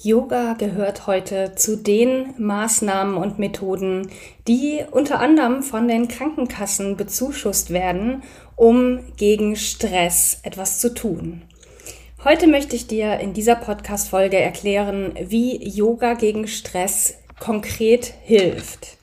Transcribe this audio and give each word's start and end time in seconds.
Yoga 0.00 0.52
gehört 0.52 1.08
heute 1.08 1.54
zu 1.56 1.76
den 1.76 2.32
Maßnahmen 2.38 3.16
und 3.16 3.40
Methoden, 3.40 4.08
die 4.46 4.84
unter 4.92 5.18
anderem 5.18 5.64
von 5.64 5.88
den 5.88 6.06
Krankenkassen 6.06 6.96
bezuschusst 6.96 7.70
werden, 7.70 8.22
um 8.54 9.00
gegen 9.16 9.56
Stress 9.56 10.38
etwas 10.44 10.78
zu 10.78 10.94
tun. 10.94 11.42
Heute 12.22 12.46
möchte 12.46 12.76
ich 12.76 12.86
dir 12.86 13.18
in 13.18 13.32
dieser 13.32 13.56
Podcast-Folge 13.56 14.38
erklären, 14.38 15.14
wie 15.20 15.68
Yoga 15.68 16.14
gegen 16.14 16.46
Stress 16.46 17.14
konkret 17.40 18.14
hilft. 18.22 18.98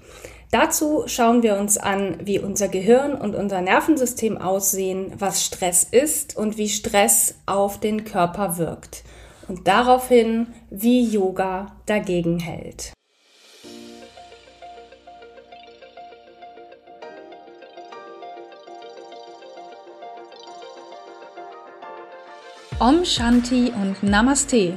Dazu 0.49 1.03
schauen 1.07 1.43
wir 1.43 1.57
uns 1.57 1.77
an, 1.77 2.19
wie 2.23 2.39
unser 2.39 2.69
Gehirn 2.69 3.15
und 3.15 3.35
unser 3.35 3.59
Nervensystem 3.59 4.37
aussehen, 4.37 5.11
was 5.19 5.43
Stress 5.43 5.83
ist 5.83 6.37
und 6.37 6.57
wie 6.57 6.69
Stress 6.69 7.35
auf 7.45 7.81
den 7.81 8.05
Körper 8.05 8.57
wirkt 8.57 9.03
und 9.47 9.67
daraufhin, 9.67 10.47
wie 10.69 11.03
Yoga 11.03 11.75
dagegen 11.85 12.39
hält. 12.39 12.93
Om 22.79 23.05
Shanti 23.05 23.71
und 23.71 24.03
Namaste. 24.03 24.75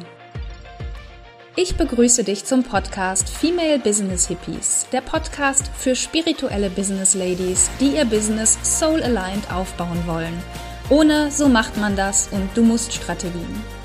Ich 1.57 1.77
begrüße 1.77 2.23
dich 2.23 2.45
zum 2.45 2.63
Podcast 2.63 3.29
Female 3.29 3.81
Business 3.81 4.29
Hippies, 4.29 4.87
der 4.93 5.01
Podcast 5.01 5.69
für 5.77 5.97
spirituelle 5.97 6.71
Business 6.71 7.15
Ladies, 7.15 7.69
die 7.81 7.97
ihr 7.97 8.05
Business 8.05 8.57
soul 8.63 9.03
aligned 9.03 9.53
aufbauen 9.53 10.07
wollen. 10.07 10.41
Ohne 10.89 11.33
so 11.33 11.49
macht 11.49 11.77
man 11.77 11.97
das 11.97 12.29
und 12.29 12.49
du 12.55 12.63
musst 12.63 12.93
Strategien. 12.93 13.78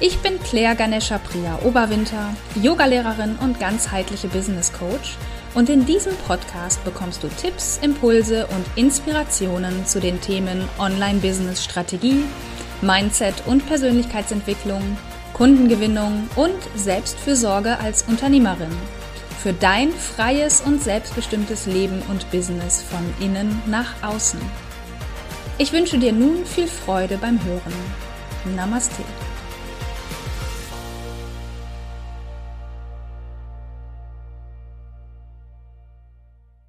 Ich 0.00 0.18
bin 0.18 0.40
Claire 0.40 0.74
Ganesha 0.74 1.18
Priya 1.18 1.60
Oberwinter, 1.62 2.34
Yogalehrerin 2.60 3.36
und 3.40 3.60
ganzheitliche 3.60 4.26
Business 4.26 4.72
Coach 4.72 5.16
und 5.54 5.70
in 5.70 5.86
diesem 5.86 6.16
Podcast 6.26 6.84
bekommst 6.84 7.22
du 7.22 7.28
Tipps, 7.28 7.78
Impulse 7.80 8.48
und 8.48 8.64
Inspirationen 8.74 9.86
zu 9.86 10.00
den 10.00 10.20
Themen 10.20 10.68
Online-Business 10.80 11.62
Strategie, 11.62 12.24
Mindset 12.82 13.34
und 13.46 13.66
Persönlichkeitsentwicklung, 13.66 14.82
Kundengewinnung 15.32 16.28
und 16.34 16.58
Selbstfürsorge 16.74 17.78
als 17.78 18.02
Unternehmerin. 18.02 18.76
Für 19.40 19.52
dein 19.52 19.92
freies 19.92 20.60
und 20.60 20.82
selbstbestimmtes 20.82 21.66
Leben 21.66 22.02
und 22.08 22.28
Business 22.32 22.82
von 22.82 23.14
innen 23.24 23.62
nach 23.66 23.94
außen. 24.02 24.40
Ich 25.58 25.72
wünsche 25.72 25.98
dir 25.98 26.12
nun 26.12 26.44
viel 26.44 26.66
Freude 26.66 27.16
beim 27.16 27.38
Hören. 27.44 27.74
Namaste. 28.56 29.02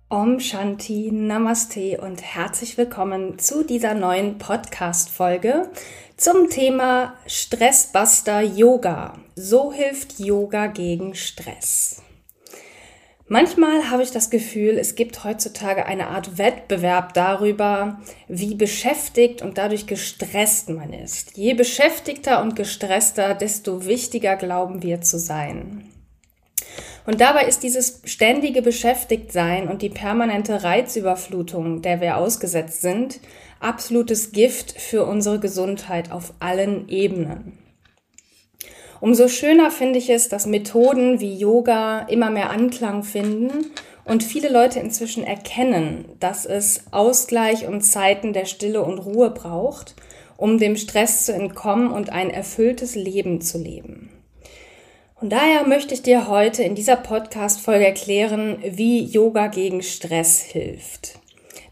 Om 0.08 0.40
Shanti, 0.40 1.10
Namaste 1.12 2.00
und 2.00 2.22
herzlich 2.22 2.78
willkommen 2.78 3.40
zu 3.40 3.64
dieser 3.64 3.96
neuen 3.96 4.38
Podcast-Folge 4.38 5.72
zum 6.16 6.48
Thema 6.48 7.16
Stressbuster 7.26 8.42
Yoga. 8.42 9.18
So 9.36 9.74
hilft 9.74 10.20
Yoga 10.20 10.68
gegen 10.68 11.16
Stress. 11.16 12.04
Manchmal 13.28 13.90
habe 13.90 14.04
ich 14.04 14.12
das 14.12 14.30
Gefühl, 14.30 14.78
es 14.78 14.94
gibt 14.94 15.24
heutzutage 15.24 15.88
eine 15.88 16.10
Art 16.10 16.38
Wettbewerb 16.38 17.16
darüber, 17.16 18.00
wie 18.28 18.54
beschäftigt 18.54 19.42
und 19.42 19.58
dadurch 19.58 19.88
gestresst 19.88 20.70
man 20.70 20.94
ist. 20.94 21.36
Je 21.36 21.56
beschäftigter 21.56 22.44
und 22.44 22.56
gestresster, 22.56 23.34
desto 23.34 23.88
wichtiger 23.88 24.36
glauben 24.36 24.84
wir 24.84 25.02
zu 25.02 25.18
sein. 25.18 25.90
Und 27.06 27.22
dabei 27.22 27.46
ist 27.46 27.62
dieses 27.64 28.02
ständige 28.06 28.62
Beschäftigtsein 28.62 29.68
und 29.68 29.82
die 29.82 29.90
permanente 29.90 30.64
Reizüberflutung, 30.64 31.82
der 31.82 32.02
wir 32.02 32.18
ausgesetzt 32.18 32.82
sind, 32.82 33.20
absolutes 33.60 34.32
Gift 34.32 34.80
für 34.80 35.06
unsere 35.06 35.40
Gesundheit 35.40 36.12
auf 36.12 36.34
allen 36.40 36.90
Ebenen. 36.90 37.60
Umso 39.02 39.28
schöner 39.28 39.72
finde 39.72 40.00
ich 40.00 40.10
es, 40.10 40.30
dass 40.30 40.48
Methoden 40.48 41.20
wie 41.20 41.36
Yoga 41.36 42.08
immer 42.10 42.32
mehr 42.32 42.50
Anklang 42.50 43.04
finden 43.04 43.52
und 44.06 44.24
viele 44.24 44.50
Leute 44.50 44.80
inzwischen 44.80 45.24
erkennen, 45.24 46.06
dass 46.20 46.46
es 46.46 46.86
Ausgleich 46.92 47.68
und 47.68 47.82
Zeiten 47.82 48.34
der 48.34 48.46
Stille 48.46 48.84
und 48.84 49.00
Ruhe 49.00 49.32
braucht, 49.32 49.96
um 50.38 50.58
dem 50.58 50.76
Stress 50.76 51.26
zu 51.26 51.34
entkommen 51.34 51.92
und 51.92 52.10
ein 52.10 52.30
erfülltes 52.30 52.96
Leben 52.96 53.42
zu 53.42 53.58
leben. 53.58 54.15
Und 55.22 55.32
daher 55.32 55.66
möchte 55.66 55.94
ich 55.94 56.02
dir 56.02 56.28
heute 56.28 56.64
in 56.64 56.76
dieser 56.76 56.98
Podcast-Folge 56.98 57.86
erklären, 57.86 58.58
wie 58.64 59.02
Yoga 59.02 59.48
gegen 59.48 59.82
Stress 59.82 60.42
hilft. 60.42 61.20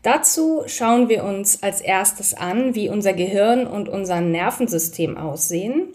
Dazu 0.02 0.64
schauen 0.68 1.10
wir 1.10 1.26
uns 1.26 1.62
als 1.62 1.82
erstes 1.82 2.34
an, 2.34 2.74
wie 2.74 2.88
unser 2.88 3.12
Gehirn 3.12 3.68
und 3.68 3.90
unser 3.90 4.22
Nervensystem 4.22 5.18
aussehen, 5.18 5.88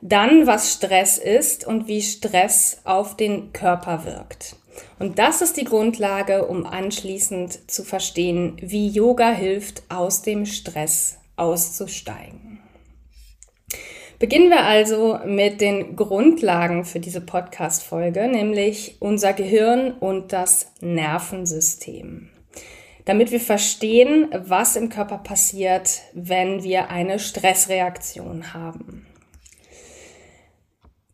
dann 0.00 0.46
was 0.46 0.72
Stress 0.72 1.18
ist 1.18 1.66
und 1.66 1.88
wie 1.88 2.02
Stress 2.02 2.80
auf 2.84 3.16
den 3.16 3.52
Körper 3.52 4.04
wirkt. 4.04 4.56
Und 4.98 5.18
das 5.18 5.42
ist 5.42 5.56
die 5.56 5.64
Grundlage, 5.64 6.46
um 6.46 6.66
anschließend 6.66 7.70
zu 7.70 7.82
verstehen, 7.82 8.56
wie 8.60 8.88
Yoga 8.88 9.30
hilft, 9.30 9.82
aus 9.88 10.22
dem 10.22 10.46
Stress 10.46 11.18
auszusteigen. 11.36 12.51
Beginnen 14.22 14.50
wir 14.50 14.64
also 14.64 15.18
mit 15.26 15.60
den 15.60 15.96
Grundlagen 15.96 16.84
für 16.84 17.00
diese 17.00 17.20
Podcast-Folge, 17.20 18.28
nämlich 18.28 18.98
unser 19.00 19.32
Gehirn 19.32 19.94
und 19.94 20.32
das 20.32 20.70
Nervensystem. 20.80 22.28
Damit 23.04 23.32
wir 23.32 23.40
verstehen, 23.40 24.28
was 24.32 24.76
im 24.76 24.90
Körper 24.90 25.18
passiert, 25.18 26.02
wenn 26.12 26.62
wir 26.62 26.88
eine 26.88 27.18
Stressreaktion 27.18 28.54
haben. 28.54 29.08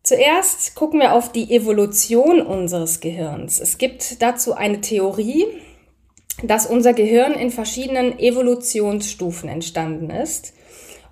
Zuerst 0.02 0.74
gucken 0.74 1.00
wir 1.00 1.14
auf 1.14 1.32
die 1.32 1.50
Evolution 1.50 2.42
unseres 2.42 3.00
Gehirns. 3.00 3.58
Es 3.58 3.78
gibt 3.78 4.20
dazu 4.20 4.52
eine 4.52 4.82
Theorie, 4.82 5.46
dass 6.42 6.66
unser 6.66 6.92
Gehirn 6.92 7.32
in 7.32 7.48
verschiedenen 7.48 8.18
Evolutionsstufen 8.18 9.48
entstanden 9.48 10.10
ist 10.10 10.52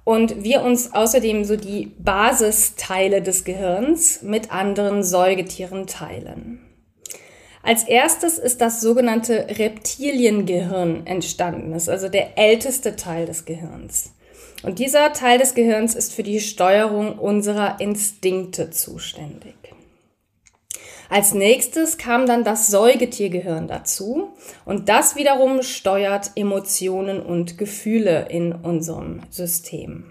und 0.07 0.45
wir 0.45 0.63
uns 0.63 0.95
außerdem 0.95 1.45
so 1.45 1.57
die 1.57 1.93
Basisteile 1.99 3.23
des 3.23 3.43
Gehirns 3.43 4.23
mit 4.23 4.53
anderen 4.53 5.03
Säugetieren 5.03 5.89
teilen. 5.89 6.61
Als 7.65 7.83
erstes 7.83 8.39
ist 8.39 8.61
das 8.61 8.81
sogenannte 8.81 9.49
Reptiliengehirn 9.59 11.09
entstanden, 11.09 11.73
ist 11.73 11.89
also 11.89 12.09
der 12.09 12.39
älteste 12.39 12.95
Teil 12.95 13.27
des 13.27 13.47
Gehirns. 13.47 14.13
Und 14.63 14.79
dieser 14.79 15.13
Teil 15.13 15.41
des 15.41 15.55
Gehirns 15.55 15.97
ist 15.97 16.13
für 16.13 16.23
die 16.23 16.39
Steuerung 16.39 17.19
unserer 17.19 17.81
Instinkte 17.81 18.71
zuständig. 18.71 19.57
Als 21.09 21.35
nächstes 21.35 21.99
kam 21.99 22.27
dann 22.27 22.43
das 22.43 22.67
Säugetiergehirn 22.67 23.69
dazu 23.69 24.33
und 24.65 24.89
das 24.89 25.15
wiederum 25.15 25.63
steuert 25.63 26.33
Emotionen 26.35 27.23
und 27.23 27.59
Gefühle 27.59 28.27
in 28.29 28.53
unserem 28.53 29.21
System. 29.31 30.05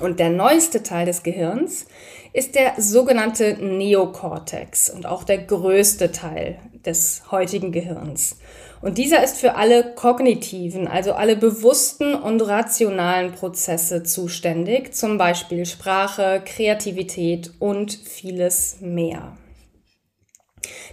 Und 0.00 0.18
der 0.18 0.30
neueste 0.30 0.82
Teil 0.82 1.06
des 1.06 1.22
Gehirns 1.22 1.86
ist 2.32 2.56
der 2.56 2.72
sogenannte 2.78 3.54
Neokortex 3.54 4.90
und 4.90 5.06
auch 5.06 5.22
der 5.22 5.38
größte 5.38 6.10
Teil 6.10 6.58
des 6.84 7.30
heutigen 7.30 7.70
Gehirns. 7.70 8.38
Und 8.80 8.98
dieser 8.98 9.22
ist 9.22 9.38
für 9.38 9.54
alle 9.54 9.94
kognitiven, 9.94 10.88
also 10.88 11.12
alle 11.12 11.36
bewussten 11.36 12.14
und 12.14 12.40
rationalen 12.42 13.32
Prozesse 13.32 14.02
zuständig, 14.02 14.94
zum 14.94 15.16
Beispiel 15.16 15.64
Sprache, 15.64 16.42
Kreativität 16.44 17.52
und 17.60 17.92
vieles 17.92 18.78
mehr. 18.80 19.36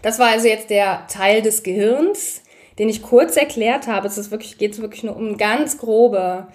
Das 0.02 0.20
war 0.20 0.30
also 0.30 0.48
jetzt 0.48 0.70
der 0.70 1.06
Teil 1.08 1.42
des 1.42 1.64
Gehirns, 1.64 2.42
den 2.80 2.90
ich 2.90 3.02
kurz 3.02 3.38
erklärt 3.38 3.88
habe. 3.88 4.08
Es 4.08 4.32
wirklich, 4.32 4.58
geht 4.58 4.80
wirklich 4.82 5.04
nur 5.04 5.16
um 5.16 5.28
eine 5.28 5.38
ganz 5.38 5.78
grobe 5.78 6.48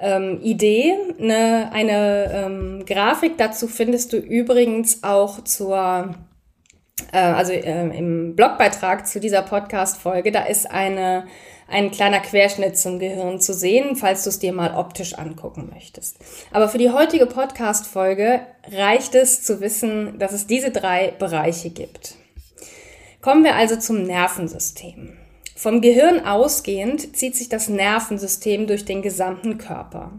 ähm, 0.00 0.40
Idee. 0.42 0.94
Eine, 1.18 1.70
eine 1.72 2.30
ähm, 2.32 2.84
Grafik 2.86 3.38
dazu 3.38 3.68
findest 3.68 4.12
du 4.12 4.16
übrigens 4.16 5.04
auch 5.04 5.44
zur, 5.44 6.14
äh, 7.12 7.18
also 7.18 7.52
äh, 7.52 7.96
im 7.96 8.34
Blogbeitrag 8.34 9.06
zu 9.06 9.20
dieser 9.20 9.42
Podcast-Folge. 9.42 10.32
Da 10.32 10.44
ist 10.44 10.70
eine, 10.70 11.26
ein 11.68 11.90
kleiner 11.90 12.20
Querschnitt 12.20 12.76
zum 12.76 12.98
Gehirn 12.98 13.40
zu 13.40 13.54
sehen, 13.54 13.94
falls 13.96 14.24
du 14.24 14.30
es 14.30 14.38
dir 14.38 14.52
mal 14.52 14.74
optisch 14.74 15.14
angucken 15.14 15.70
möchtest. 15.72 16.18
Aber 16.50 16.68
für 16.68 16.78
die 16.78 16.90
heutige 16.90 17.26
Podcast-Folge 17.26 18.40
reicht 18.72 19.14
es 19.14 19.42
zu 19.42 19.60
wissen, 19.60 20.18
dass 20.18 20.32
es 20.32 20.46
diese 20.46 20.70
drei 20.70 21.12
Bereiche 21.18 21.70
gibt. 21.70 22.19
Kommen 23.20 23.44
wir 23.44 23.54
also 23.54 23.76
zum 23.76 24.02
Nervensystem. 24.04 25.16
Vom 25.54 25.82
Gehirn 25.82 26.24
ausgehend 26.24 27.16
zieht 27.16 27.36
sich 27.36 27.50
das 27.50 27.68
Nervensystem 27.68 28.66
durch 28.66 28.86
den 28.86 29.02
gesamten 29.02 29.58
Körper. 29.58 30.12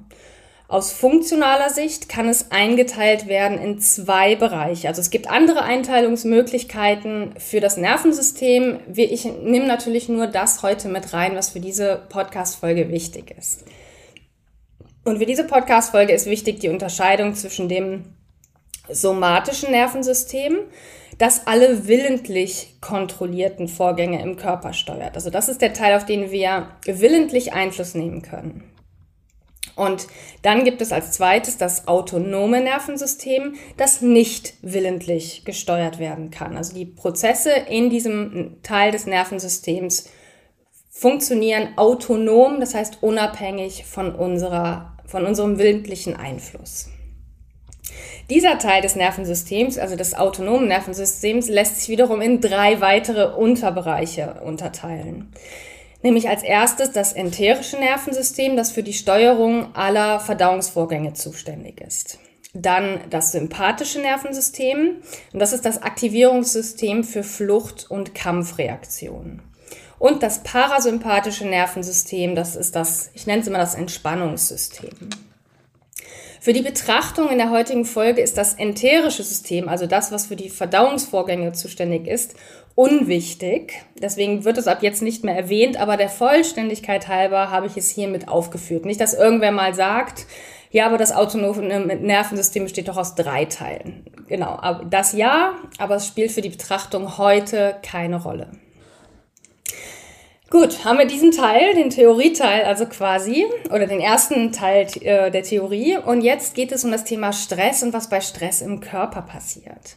Aus 0.67 0.93
funktionaler 0.93 1.69
Sicht 1.69 2.07
kann 2.07 2.29
es 2.29 2.51
eingeteilt 2.51 3.27
werden 3.27 3.57
in 3.57 3.79
zwei 3.79 4.35
Bereiche. 4.35 4.87
Also 4.87 5.01
es 5.01 5.09
gibt 5.09 5.29
andere 5.29 5.63
Einteilungsmöglichkeiten 5.63 7.33
für 7.37 7.59
das 7.59 7.75
Nervensystem. 7.75 8.79
Ich 8.93 9.25
nehme 9.25 9.67
natürlich 9.67 10.07
nur 10.07 10.27
das 10.27 10.61
heute 10.61 10.87
mit 10.87 11.11
rein, 11.11 11.35
was 11.35 11.49
für 11.49 11.59
diese 11.59 12.03
Podcast-Folge 12.07 12.89
wichtig 12.89 13.35
ist. 13.37 13.65
Und 15.03 15.17
für 15.17 15.25
diese 15.25 15.43
Podcast-Folge 15.43 16.13
ist 16.13 16.27
wichtig 16.27 16.59
die 16.59 16.69
Unterscheidung 16.69 17.33
zwischen 17.33 17.67
dem 17.67 18.05
somatischen 18.89 19.71
Nervensystem, 19.71 20.59
das 21.21 21.45
alle 21.45 21.87
willentlich 21.87 22.77
kontrollierten 22.81 23.67
Vorgänge 23.67 24.23
im 24.23 24.37
Körper 24.37 24.73
steuert. 24.73 25.13
Also 25.13 25.29
das 25.29 25.49
ist 25.49 25.61
der 25.61 25.71
Teil, 25.71 25.95
auf 25.95 26.03
den 26.03 26.31
wir 26.31 26.69
willentlich 26.85 27.53
Einfluss 27.53 27.93
nehmen 27.93 28.23
können. 28.23 28.63
Und 29.75 30.07
dann 30.41 30.63
gibt 30.63 30.81
es 30.81 30.91
als 30.91 31.11
zweites 31.11 31.57
das 31.57 31.87
autonome 31.87 32.61
Nervensystem, 32.61 33.53
das 33.77 34.01
nicht 34.01 34.55
willentlich 34.63 35.45
gesteuert 35.45 35.99
werden 35.99 36.31
kann. 36.31 36.57
Also 36.57 36.73
die 36.73 36.85
Prozesse 36.85 37.51
in 37.51 37.91
diesem 37.91 38.57
Teil 38.63 38.91
des 38.91 39.05
Nervensystems 39.05 40.09
funktionieren 40.89 41.77
autonom, 41.77 42.59
das 42.59 42.73
heißt 42.73 43.03
unabhängig 43.03 43.85
von, 43.85 44.15
unserer, 44.15 44.97
von 45.05 45.27
unserem 45.27 45.59
willentlichen 45.59 46.15
Einfluss. 46.15 46.89
Dieser 48.29 48.59
Teil 48.59 48.81
des 48.81 48.95
Nervensystems, 48.95 49.77
also 49.77 49.95
des 49.95 50.13
autonomen 50.13 50.67
Nervensystems, 50.67 51.49
lässt 51.49 51.79
sich 51.79 51.89
wiederum 51.89 52.21
in 52.21 52.41
drei 52.41 52.79
weitere 52.81 53.33
Unterbereiche 53.35 54.41
unterteilen 54.45 55.33
nämlich 56.03 56.29
als 56.29 56.43
erstes 56.43 56.91
das 56.91 57.13
enterische 57.13 57.77
Nervensystem, 57.77 58.55
das 58.55 58.71
für 58.71 58.83
die 58.83 58.93
Steuerung 58.93 59.75
aller 59.75 60.19
Verdauungsvorgänge 60.19 61.13
zuständig 61.13 61.81
ist. 61.81 62.19
Dann 62.53 62.99
das 63.09 63.31
sympathische 63.31 64.01
Nervensystem 64.01 64.97
und 65.31 65.39
das 65.39 65.53
ist 65.53 65.65
das 65.65 65.81
Aktivierungssystem 65.81 67.03
für 67.03 67.23
Flucht- 67.23 67.89
und 67.89 68.13
Kampfreaktionen. 68.13 69.41
Und 69.99 70.23
das 70.23 70.43
parasympathische 70.43 71.45
Nervensystem, 71.45 72.35
das 72.35 72.55
ist 72.55 72.75
das, 72.75 73.11
ich 73.13 73.27
nenne 73.27 73.41
es 73.41 73.47
immer 73.47 73.59
das 73.59 73.75
Entspannungssystem. 73.75 74.89
Für 76.43 76.53
die 76.53 76.63
Betrachtung 76.63 77.29
in 77.29 77.37
der 77.37 77.51
heutigen 77.51 77.85
Folge 77.85 78.19
ist 78.19 78.35
das 78.35 78.55
enterische 78.55 79.21
System, 79.21 79.69
also 79.69 79.85
das, 79.85 80.11
was 80.11 80.25
für 80.25 80.35
die 80.35 80.49
Verdauungsvorgänge 80.49 81.51
zuständig 81.51 82.07
ist, 82.07 82.33
unwichtig. 82.73 83.73
Deswegen 84.01 84.43
wird 84.43 84.57
es 84.57 84.65
ab 84.65 84.81
jetzt 84.81 85.03
nicht 85.03 85.23
mehr 85.23 85.35
erwähnt, 85.35 85.79
aber 85.79 85.97
der 85.97 86.09
Vollständigkeit 86.09 87.07
halber 87.07 87.51
habe 87.51 87.67
ich 87.67 87.77
es 87.77 87.91
hiermit 87.91 88.27
aufgeführt. 88.27 88.85
Nicht, 88.85 88.99
dass 88.99 89.13
irgendwer 89.13 89.51
mal 89.51 89.75
sagt, 89.75 90.25
ja, 90.71 90.87
aber 90.87 90.97
das 90.97 91.11
autonome 91.11 91.95
Nervensystem 91.97 92.63
besteht 92.63 92.87
doch 92.87 92.97
aus 92.97 93.13
drei 93.13 93.45
Teilen. 93.45 94.03
Genau, 94.27 94.81
das 94.89 95.13
ja, 95.13 95.53
aber 95.77 95.97
es 95.97 96.07
spielt 96.07 96.31
für 96.31 96.41
die 96.41 96.49
Betrachtung 96.49 97.19
heute 97.19 97.75
keine 97.83 98.19
Rolle. 98.19 98.47
Gut, 100.51 100.83
haben 100.83 100.99
wir 100.99 101.05
diesen 101.05 101.31
Teil, 101.31 101.75
den 101.75 101.89
Theorieteil 101.89 102.65
also 102.65 102.85
quasi, 102.85 103.45
oder 103.69 103.87
den 103.87 104.01
ersten 104.01 104.51
Teil 104.51 104.85
äh, 104.99 105.31
der 105.31 105.43
Theorie. 105.43 105.95
Und 105.95 106.19
jetzt 106.19 106.55
geht 106.55 106.73
es 106.73 106.83
um 106.83 106.91
das 106.91 107.05
Thema 107.05 107.31
Stress 107.31 107.83
und 107.83 107.93
was 107.93 108.09
bei 108.09 108.19
Stress 108.19 108.61
im 108.61 108.81
Körper 108.81 109.21
passiert. 109.21 109.95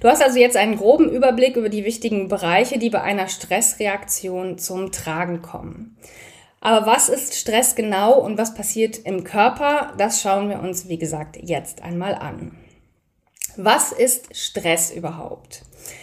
Du 0.00 0.08
hast 0.08 0.20
also 0.20 0.40
jetzt 0.40 0.56
einen 0.56 0.76
groben 0.76 1.08
Überblick 1.08 1.54
über 1.54 1.68
die 1.68 1.84
wichtigen 1.84 2.26
Bereiche, 2.26 2.80
die 2.80 2.90
bei 2.90 3.00
einer 3.00 3.28
Stressreaktion 3.28 4.58
zum 4.58 4.90
Tragen 4.90 5.40
kommen. 5.40 5.96
Aber 6.60 6.84
was 6.84 7.08
ist 7.08 7.36
Stress 7.36 7.76
genau 7.76 8.18
und 8.18 8.36
was 8.38 8.54
passiert 8.54 8.98
im 8.98 9.22
Körper? 9.22 9.92
Das 9.98 10.20
schauen 10.20 10.48
wir 10.48 10.58
uns, 10.58 10.88
wie 10.88 10.98
gesagt, 10.98 11.38
jetzt 11.40 11.80
einmal 11.80 12.16
an. 12.16 12.58
Was 13.56 13.92
ist 13.92 14.36
Stress 14.36 14.90
überhaupt? 14.90 15.62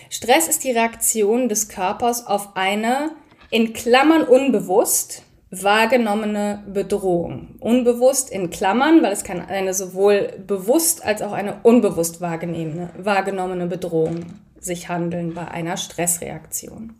Stress 0.10 0.48
ist 0.48 0.64
die 0.64 0.72
Reaktion 0.72 1.50
des 1.50 1.68
Körpers 1.68 2.26
auf 2.26 2.56
eine 2.56 3.12
in 3.50 3.74
Klammern 3.74 4.24
unbewusst 4.24 5.24
wahrgenommene 5.52 6.64
Bedrohung. 6.72 7.56
Unbewusst 7.60 8.30
in 8.30 8.50
Klammern, 8.52 9.02
weil 9.02 9.12
es 9.12 9.24
kann 9.24 9.42
eine 9.42 9.74
sowohl 9.74 10.34
bewusst 10.46 11.04
als 11.04 11.22
auch 11.22 11.32
eine 11.32 11.62
unbewusst 11.64 12.22
wahrgenommene 12.22 13.68
Bedrohung 13.68 14.26
sich 14.60 14.90
handeln 14.90 15.34
bei 15.34 15.48
einer 15.48 15.78
Stressreaktion. 15.78 16.94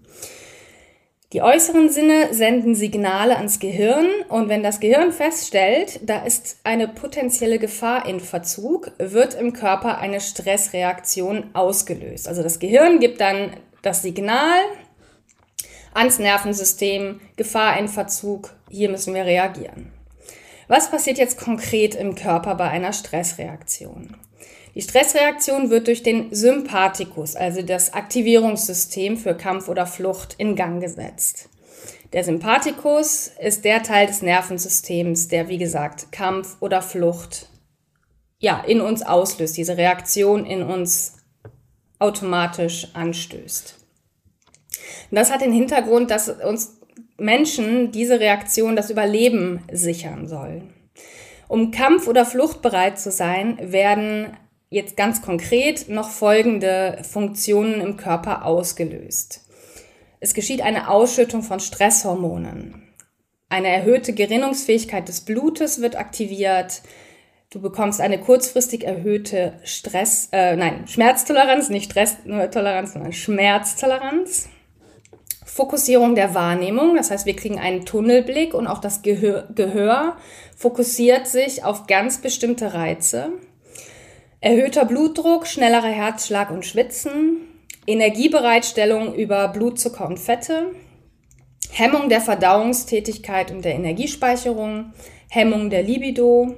Die 1.32 1.44
äußeren 1.44 1.90
Sinne 1.90 2.34
senden 2.34 2.74
Signale 2.74 3.38
ans 3.38 3.60
Gehirn 3.60 4.08
und 4.30 4.50
wenn 4.50 4.64
das 4.64 4.80
Gehirn 4.80 5.12
feststellt, 5.12 6.00
da 6.02 6.24
ist 6.24 6.58
eine 6.64 6.88
potenzielle 6.88 7.60
Gefahr 7.60 8.08
in 8.08 8.20
Verzug, 8.20 8.92
wird 8.98 9.36
im 9.36 9.54
Körper 9.54 10.00
eine 10.00 10.22
Stressreaktion 10.22 11.52
ausgelöst. 11.54 12.28
Also 12.28 12.42
das 12.42 12.58
Gehirn 12.58 13.00
gibt 13.00 13.22
dann 13.22 13.52
das 13.84 14.02
Signal, 14.02 14.58
ans 15.94 16.20
Nervensystem, 16.20 17.20
Gefahr 17.36 17.78
in 17.78 17.88
Verzug, 17.88 18.54
hier 18.70 18.90
müssen 18.90 19.14
wir 19.14 19.26
reagieren. 19.26 19.92
Was 20.68 20.92
passiert 20.92 21.18
jetzt 21.18 21.40
konkret 21.40 21.96
im 21.96 22.16
Körper 22.16 22.56
bei 22.56 22.70
einer 22.70 22.94
Stressreaktion? 22.94 24.16
Die 24.76 24.82
Stressreaktion 24.82 25.72
wird 25.72 25.88
durch 25.88 26.04
den 26.04 26.34
Sympathikus, 26.34 27.36
also 27.36 27.62
das 27.62 27.94
Aktivierungssystem 27.94 29.18
für 29.18 29.36
Kampf 29.36 29.68
oder 29.68 29.88
Flucht, 29.88 30.36
in 30.38 30.56
Gang 30.56 30.80
gesetzt. 30.80 31.50
Der 32.14 32.24
Sympathikus 32.24 33.32
ist 33.40 33.66
der 33.66 33.84
Teil 33.84 34.08
des 34.08 34.22
Nervensystems, 34.22 35.28
der, 35.28 35.48
wie 35.48 35.58
gesagt, 35.58 36.12
Kampf 36.12 36.58
oder 36.60 36.82
Flucht 36.82 37.48
ja, 38.40 38.62
in 38.62 38.82
uns 38.82 39.02
auslöst, 39.02 39.58
diese 39.58 39.78
Reaktion 39.78 40.46
in 40.46 40.64
uns 40.64 41.18
automatisch 42.00 42.88
anstößt. 42.94 43.79
Und 45.12 45.18
das 45.18 45.32
hat 45.32 45.42
den 45.42 45.54
Hintergrund, 45.54 46.12
dass 46.12 46.30
uns 46.30 46.80
Menschen 47.18 47.92
diese 47.92 48.20
Reaktion 48.20 48.76
das 48.76 48.90
Überleben 48.90 49.64
sichern 49.72 50.28
soll. 50.28 50.64
Um 51.48 51.72
Kampf- 51.72 52.08
oder 52.08 52.26
Fluchtbereit 52.26 53.00
zu 53.00 53.12
sein, 53.12 53.58
werden 53.60 54.38
jetzt 54.70 54.96
ganz 54.96 55.22
konkret 55.22 55.90
noch 55.90 56.10
folgende 56.10 57.00
Funktionen 57.10 57.82
im 57.82 57.98
Körper 57.98 58.46
ausgelöst. 58.46 59.42
Es 60.20 60.34
geschieht 60.34 60.62
eine 60.62 60.90
Ausschüttung 60.90 61.42
von 61.42 61.60
Stresshormonen. 61.60 62.84
Eine 63.50 63.70
erhöhte 63.70 64.14
Gerinnungsfähigkeit 64.14 65.08
des 65.08 65.22
Blutes 65.22 65.82
wird 65.82 65.96
aktiviert. 65.96 66.84
Du 67.50 67.60
bekommst 67.60 68.00
eine 68.00 68.20
kurzfristig 68.20 68.84
erhöhte 68.84 69.54
Stress, 69.64 70.30
äh, 70.32 70.56
nein, 70.56 70.88
Schmerztoleranz, 70.88 71.70
nicht 71.70 71.92
Stresstoleranz, 71.92 72.94
sondern 72.94 73.12
Schmerztoleranz. 73.12 74.50
Fokussierung 75.60 76.16
der 76.16 76.34
Wahrnehmung. 76.36 76.96
Das 76.96 77.12
heißt, 77.12 77.26
wir 77.26 77.36
kriegen 77.36 77.60
einen 77.60 77.84
Tunnelblick 77.84 78.54
und 78.54 78.66
auch 78.66 78.80
das 78.80 79.02
Gehör, 79.02 79.50
Gehör 79.54 80.16
fokussiert 80.56 81.28
sich 81.28 81.66
auf 81.66 81.86
ganz 81.86 82.20
bestimmte 82.20 82.74
Reize. 82.74 83.34
Erhöhter 84.40 84.86
Blutdruck, 84.86 85.48
schnellerer 85.48 85.90
Herzschlag 85.90 86.50
und 86.50 86.66
Schwitzen, 86.66 87.42
Energiebereitstellung 87.86 89.14
über 89.14 89.50
Blutzucker 89.50 90.08
und 90.08 90.18
Fette, 90.18 90.68
Hemmung 91.72 92.08
der 92.08 92.22
Verdauungstätigkeit 92.22 93.52
und 93.52 93.66
der 93.66 93.76
Energiespeicherung, 93.76 94.94
Hemmung 95.30 95.70
der 95.70 95.84
Libido, 95.84 96.56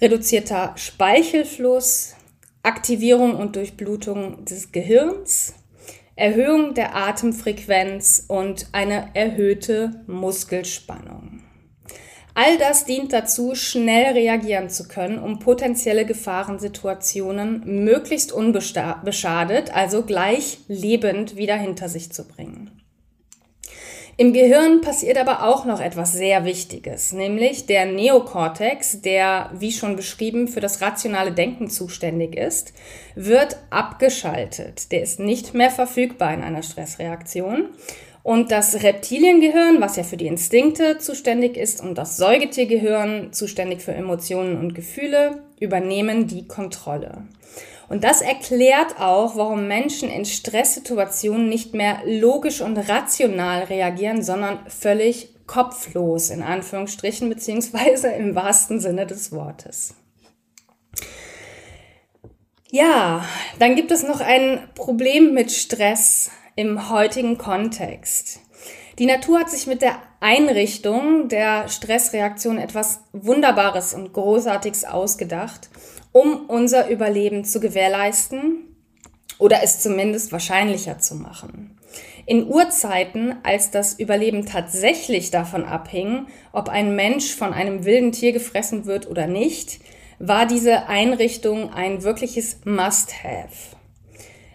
reduzierter 0.00 0.72
Speichelfluss, 0.74 2.16
Aktivierung 2.64 3.36
und 3.36 3.54
Durchblutung 3.54 4.44
des 4.44 4.72
Gehirns, 4.72 5.54
Erhöhung 6.18 6.74
der 6.74 6.96
Atemfrequenz 6.96 8.24
und 8.26 8.66
eine 8.72 9.10
erhöhte 9.14 10.02
Muskelspannung. 10.08 11.44
All 12.34 12.58
das 12.58 12.84
dient 12.84 13.12
dazu, 13.12 13.54
schnell 13.54 14.14
reagieren 14.14 14.68
zu 14.68 14.88
können, 14.88 15.20
um 15.20 15.38
potenzielle 15.38 16.06
Gefahrensituationen 16.06 17.84
möglichst 17.84 18.32
unbeschadet, 18.32 19.74
also 19.74 20.02
gleich 20.02 20.58
lebend 20.66 21.36
wieder 21.36 21.56
hinter 21.56 21.88
sich 21.88 22.12
zu 22.12 22.26
bringen. 22.26 22.77
Im 24.20 24.32
Gehirn 24.32 24.80
passiert 24.80 25.16
aber 25.16 25.44
auch 25.44 25.64
noch 25.64 25.80
etwas 25.80 26.12
sehr 26.12 26.44
Wichtiges, 26.44 27.12
nämlich 27.12 27.66
der 27.66 27.86
Neokortex, 27.86 29.00
der, 29.00 29.48
wie 29.54 29.70
schon 29.70 29.94
beschrieben, 29.94 30.48
für 30.48 30.58
das 30.58 30.80
rationale 30.80 31.30
Denken 31.30 31.70
zuständig 31.70 32.34
ist, 32.34 32.72
wird 33.14 33.58
abgeschaltet. 33.70 34.90
Der 34.90 35.02
ist 35.02 35.20
nicht 35.20 35.54
mehr 35.54 35.70
verfügbar 35.70 36.34
in 36.34 36.42
einer 36.42 36.64
Stressreaktion. 36.64 37.68
Und 38.24 38.50
das 38.50 38.82
Reptiliengehirn, 38.82 39.80
was 39.80 39.94
ja 39.94 40.02
für 40.02 40.16
die 40.16 40.26
Instinkte 40.26 40.98
zuständig 40.98 41.56
ist, 41.56 41.80
und 41.80 41.96
das 41.96 42.16
Säugetiergehirn, 42.16 43.32
zuständig 43.32 43.82
für 43.82 43.94
Emotionen 43.94 44.58
und 44.58 44.74
Gefühle, 44.74 45.44
übernehmen 45.60 46.26
die 46.26 46.48
Kontrolle. 46.48 47.22
Und 47.88 48.04
das 48.04 48.20
erklärt 48.20 49.00
auch, 49.00 49.36
warum 49.36 49.66
Menschen 49.66 50.10
in 50.10 50.24
Stresssituationen 50.24 51.48
nicht 51.48 51.74
mehr 51.74 52.00
logisch 52.04 52.60
und 52.60 52.76
rational 52.76 53.64
reagieren, 53.64 54.22
sondern 54.22 54.60
völlig 54.68 55.34
kopflos 55.46 56.30
in 56.30 56.42
Anführungsstrichen, 56.42 57.28
beziehungsweise 57.30 58.08
im 58.08 58.34
wahrsten 58.34 58.80
Sinne 58.80 59.06
des 59.06 59.32
Wortes. 59.32 59.94
Ja, 62.70 63.24
dann 63.58 63.76
gibt 63.76 63.90
es 63.90 64.02
noch 64.02 64.20
ein 64.20 64.68
Problem 64.74 65.32
mit 65.32 65.50
Stress 65.50 66.30
im 66.54 66.90
heutigen 66.90 67.38
Kontext. 67.38 68.40
Die 68.98 69.06
Natur 69.06 69.40
hat 69.40 69.50
sich 69.50 69.66
mit 69.66 69.80
der 69.80 70.02
Einrichtung 70.20 71.28
der 71.28 71.68
Stressreaktion 71.68 72.58
etwas 72.58 73.00
Wunderbares 73.12 73.94
und 73.94 74.12
Großartiges 74.12 74.84
ausgedacht, 74.84 75.70
um 76.12 76.46
unser 76.46 76.88
Überleben 76.88 77.44
zu 77.44 77.60
gewährleisten 77.60 78.76
oder 79.38 79.62
es 79.62 79.80
zumindest 79.80 80.32
wahrscheinlicher 80.32 80.98
zu 80.98 81.14
machen. 81.14 81.78
In 82.26 82.46
Urzeiten, 82.46 83.36
als 83.42 83.70
das 83.70 83.98
Überleben 83.98 84.44
tatsächlich 84.44 85.30
davon 85.30 85.64
abhing, 85.64 86.26
ob 86.52 86.68
ein 86.68 86.94
Mensch 86.94 87.34
von 87.34 87.54
einem 87.54 87.84
wilden 87.84 88.12
Tier 88.12 88.32
gefressen 88.32 88.84
wird 88.84 89.08
oder 89.08 89.26
nicht, 89.26 89.80
war 90.18 90.46
diese 90.46 90.88
Einrichtung 90.88 91.72
ein 91.72 92.02
wirkliches 92.02 92.58
Must-Have. 92.64 93.76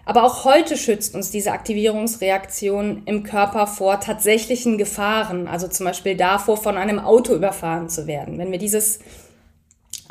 Aber 0.05 0.23
auch 0.23 0.43
heute 0.43 0.77
schützt 0.77 1.15
uns 1.15 1.31
diese 1.31 1.53
Aktivierungsreaktion 1.53 3.03
im 3.05 3.23
Körper 3.23 3.67
vor 3.67 4.01
tatsächlichen 4.01 4.77
Gefahren, 4.77 5.47
also 5.47 5.67
zum 5.69 5.85
Beispiel 5.85 6.17
davor, 6.17 6.57
von 6.57 6.77
einem 6.77 6.99
Auto 6.99 7.33
überfahren 7.33 7.87
zu 7.89 8.05
werden. 8.05 8.37
Wenn 8.37 8.51
wir 8.51 8.59
dieses 8.59 8.99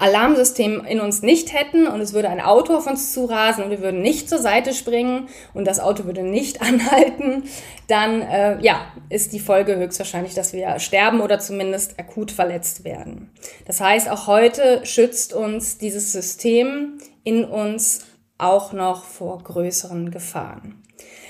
Alarmsystem 0.02 0.84
in 0.84 1.00
uns 1.00 1.22
nicht 1.22 1.52
hätten 1.52 1.86
und 1.86 2.00
es 2.00 2.12
würde 2.12 2.28
ein 2.28 2.40
Auto 2.40 2.76
auf 2.76 2.88
uns 2.88 3.12
zurasen 3.12 3.62
und 3.62 3.70
wir 3.70 3.80
würden 3.80 4.02
nicht 4.02 4.28
zur 4.28 4.38
Seite 4.38 4.74
springen 4.74 5.28
und 5.54 5.64
das 5.64 5.78
Auto 5.78 6.04
würde 6.04 6.24
nicht 6.24 6.60
anhalten, 6.62 7.44
dann 7.86 8.22
äh, 8.22 8.60
ja, 8.60 8.86
ist 9.08 9.32
die 9.32 9.40
Folge 9.40 9.76
höchstwahrscheinlich, 9.76 10.34
dass 10.34 10.52
wir 10.52 10.78
sterben 10.80 11.20
oder 11.20 11.38
zumindest 11.38 12.00
akut 12.00 12.32
verletzt 12.32 12.84
werden. 12.84 13.30
Das 13.64 13.80
heißt, 13.80 14.10
auch 14.10 14.26
heute 14.26 14.84
schützt 14.84 15.32
uns 15.32 15.78
dieses 15.78 16.10
System 16.10 16.98
in 17.22 17.44
uns 17.44 18.00
auch 18.38 18.72
noch 18.72 19.04
vor 19.04 19.38
größeren 19.38 20.10
Gefahren. 20.10 20.82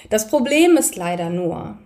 Das 0.08 0.28
Problem 0.28 0.78
ist 0.78 0.96
leider 0.96 1.28
nur, 1.28 1.76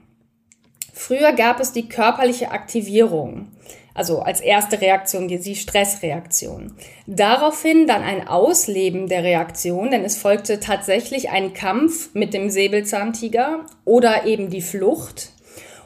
früher 0.93 1.33
gab 1.33 1.59
es 1.59 1.73
die 1.73 1.89
körperliche 1.89 2.53
Aktivierung, 2.53 3.49
also 3.97 4.21
als 4.21 4.41
erste 4.41 4.81
Reaktion 4.81 5.27
die 5.27 5.57
Stressreaktion. 5.57 6.75
Daraufhin 7.07 7.87
dann 7.87 8.03
ein 8.03 8.29
Ausleben 8.29 9.09
der 9.09 9.25
Reaktion, 9.25 9.91
denn 9.91 10.05
es 10.05 10.17
folgte 10.17 10.61
tatsächlich 10.61 11.31
ein 11.31 11.55
Kampf 11.55 12.15
mit 12.15 12.35
dem 12.35 12.51
Säbelzahntiger 12.51 13.65
oder 13.85 14.27
eben 14.27 14.51
die 14.51 14.63
Flucht. 14.63 15.33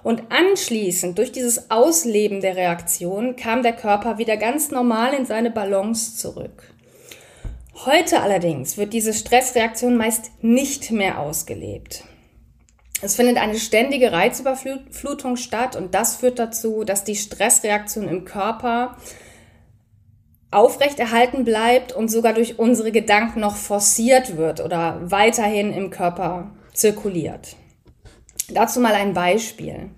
Und 0.02 0.24
anschließend, 0.30 1.18
durch 1.18 1.30
dieses 1.30 1.70
Ausleben 1.70 2.40
der 2.40 2.56
Reaktion, 2.56 3.36
kam 3.36 3.62
der 3.62 3.74
Körper 3.74 4.18
wieder 4.18 4.36
ganz 4.36 4.70
normal 4.70 5.12
in 5.12 5.26
seine 5.26 5.50
Balance 5.50 6.16
zurück. 6.16 6.74
Heute 7.84 8.20
allerdings 8.20 8.76
wird 8.76 8.92
diese 8.92 9.14
Stressreaktion 9.14 9.96
meist 9.96 10.32
nicht 10.42 10.90
mehr 10.90 11.18
ausgelebt. 11.18 12.04
Es 13.02 13.16
findet 13.16 13.38
eine 13.38 13.58
ständige 13.58 14.12
Reizüberflutung 14.12 15.36
statt 15.36 15.74
und 15.74 15.94
das 15.94 16.16
führt 16.16 16.38
dazu, 16.38 16.84
dass 16.84 17.04
die 17.04 17.16
Stressreaktion 17.16 18.08
im 18.08 18.24
Körper 18.24 18.96
aufrechterhalten 20.50 21.44
bleibt 21.44 21.92
und 21.92 22.10
sogar 22.10 22.34
durch 22.34 22.58
unsere 22.58 22.92
Gedanken 22.92 23.40
noch 23.40 23.56
forciert 23.56 24.36
wird 24.36 24.60
oder 24.60 24.98
weiterhin 25.10 25.72
im 25.72 25.90
Körper 25.90 26.50
zirkuliert. 26.74 27.56
Dazu 28.48 28.80
mal 28.80 28.94
ein 28.94 29.14
Beispiel. 29.14 29.90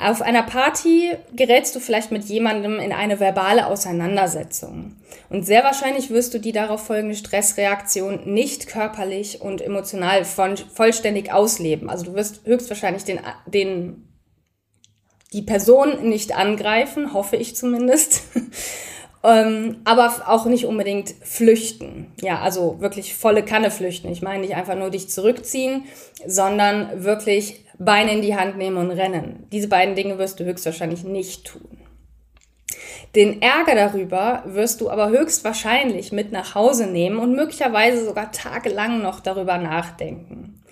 Auf 0.00 0.22
einer 0.22 0.44
Party 0.44 1.10
gerätst 1.34 1.74
du 1.74 1.80
vielleicht 1.80 2.12
mit 2.12 2.24
jemandem 2.26 2.78
in 2.78 2.92
eine 2.92 3.18
verbale 3.18 3.66
Auseinandersetzung. 3.66 4.94
Und 5.28 5.44
sehr 5.44 5.64
wahrscheinlich 5.64 6.10
wirst 6.10 6.32
du 6.32 6.38
die 6.38 6.52
darauf 6.52 6.86
folgende 6.86 7.16
Stressreaktion 7.16 8.32
nicht 8.32 8.68
körperlich 8.68 9.40
und 9.40 9.60
emotional 9.60 10.24
vollständig 10.24 11.32
ausleben. 11.32 11.90
Also 11.90 12.04
du 12.04 12.14
wirst 12.14 12.46
höchstwahrscheinlich 12.46 13.02
den, 13.02 13.18
den, 13.46 14.08
die 15.32 15.42
Person 15.42 16.08
nicht 16.08 16.36
angreifen, 16.36 17.12
hoffe 17.12 17.36
ich 17.36 17.56
zumindest. 17.56 18.22
Ähm, 19.24 19.78
aber 19.84 20.14
auch 20.26 20.46
nicht 20.46 20.64
unbedingt 20.64 21.12
flüchten. 21.22 22.12
Ja, 22.22 22.40
also 22.40 22.80
wirklich 22.80 23.16
volle 23.16 23.44
Kanne 23.44 23.72
flüchten. 23.72 24.12
Ich 24.12 24.22
meine 24.22 24.42
nicht 24.42 24.54
einfach 24.54 24.76
nur 24.76 24.90
dich 24.90 25.10
zurückziehen, 25.10 25.86
sondern 26.24 27.02
wirklich 27.02 27.64
Beine 27.78 28.12
in 28.12 28.22
die 28.22 28.36
Hand 28.36 28.58
nehmen 28.58 28.76
und 28.76 28.90
rennen. 28.90 29.46
Diese 29.52 29.68
beiden 29.68 29.94
Dinge 29.94 30.18
wirst 30.18 30.40
du 30.40 30.44
höchstwahrscheinlich 30.44 31.04
nicht 31.04 31.46
tun. 31.46 31.78
Den 33.14 33.40
Ärger 33.40 33.74
darüber 33.74 34.42
wirst 34.46 34.80
du 34.80 34.90
aber 34.90 35.08
höchstwahrscheinlich 35.08 36.12
mit 36.12 36.32
nach 36.32 36.54
Hause 36.54 36.86
nehmen 36.86 37.18
und 37.18 37.34
möglicherweise 37.34 38.04
sogar 38.04 38.32
tagelang 38.32 39.00
noch 39.00 39.20
darüber 39.20 39.58
nachdenken. 39.58 40.62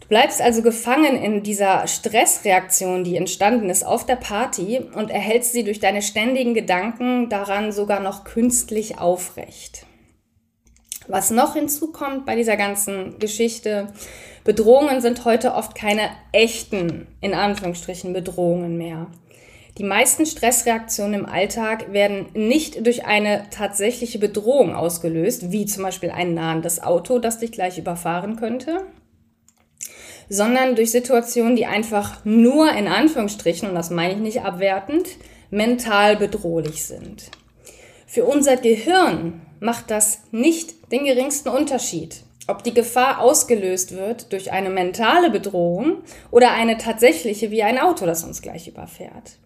Du 0.00 0.08
bleibst 0.08 0.42
also 0.42 0.62
gefangen 0.62 1.16
in 1.16 1.42
dieser 1.42 1.86
Stressreaktion, 1.86 3.04
die 3.04 3.16
entstanden 3.16 3.70
ist 3.70 3.86
auf 3.86 4.04
der 4.04 4.16
Party 4.16 4.80
und 4.94 5.10
erhältst 5.10 5.52
sie 5.52 5.64
durch 5.64 5.80
deine 5.80 6.02
ständigen 6.02 6.54
Gedanken 6.54 7.28
daran 7.28 7.72
sogar 7.72 8.00
noch 8.00 8.24
künstlich 8.24 8.98
aufrecht. 8.98 9.86
Was 11.06 11.30
noch 11.30 11.54
hinzukommt 11.54 12.24
bei 12.24 12.34
dieser 12.34 12.56
ganzen 12.56 13.18
Geschichte, 13.18 13.88
Bedrohungen 14.44 15.00
sind 15.00 15.24
heute 15.24 15.54
oft 15.54 15.74
keine 15.74 16.10
echten, 16.32 17.06
in 17.20 17.34
Anführungsstrichen, 17.34 18.12
Bedrohungen 18.12 18.78
mehr. 18.78 19.08
Die 19.78 19.84
meisten 19.84 20.24
Stressreaktionen 20.24 21.20
im 21.20 21.26
Alltag 21.26 21.92
werden 21.92 22.26
nicht 22.32 22.86
durch 22.86 23.06
eine 23.06 23.46
tatsächliche 23.50 24.20
Bedrohung 24.20 24.74
ausgelöst, 24.74 25.50
wie 25.50 25.66
zum 25.66 25.82
Beispiel 25.82 26.10
ein 26.10 26.32
nahendes 26.32 26.80
Auto, 26.82 27.18
das 27.18 27.38
dich 27.38 27.50
gleich 27.50 27.76
überfahren 27.76 28.36
könnte, 28.36 28.82
sondern 30.28 30.76
durch 30.76 30.92
Situationen, 30.92 31.56
die 31.56 31.66
einfach 31.66 32.24
nur 32.24 32.70
in 32.72 32.86
Anführungsstrichen, 32.86 33.68
und 33.68 33.74
das 33.74 33.90
meine 33.90 34.12
ich 34.12 34.20
nicht 34.20 34.42
abwertend, 34.42 35.08
mental 35.50 36.16
bedrohlich 36.16 36.84
sind. 36.84 37.30
Für 38.06 38.24
unser 38.24 38.56
Gehirn 38.56 39.42
macht 39.64 39.90
das 39.90 40.20
nicht 40.30 40.92
den 40.92 41.04
geringsten 41.06 41.48
Unterschied, 41.48 42.22
ob 42.46 42.62
die 42.62 42.74
Gefahr 42.74 43.20
ausgelöst 43.20 43.96
wird 43.96 44.30
durch 44.32 44.52
eine 44.52 44.68
mentale 44.68 45.30
Bedrohung 45.30 46.02
oder 46.30 46.52
eine 46.52 46.76
tatsächliche 46.76 47.50
wie 47.50 47.62
ein 47.62 47.78
Auto, 47.78 48.04
das 48.04 48.24
uns 48.24 48.42
gleich 48.42 48.68
überfährt. 48.68 49.38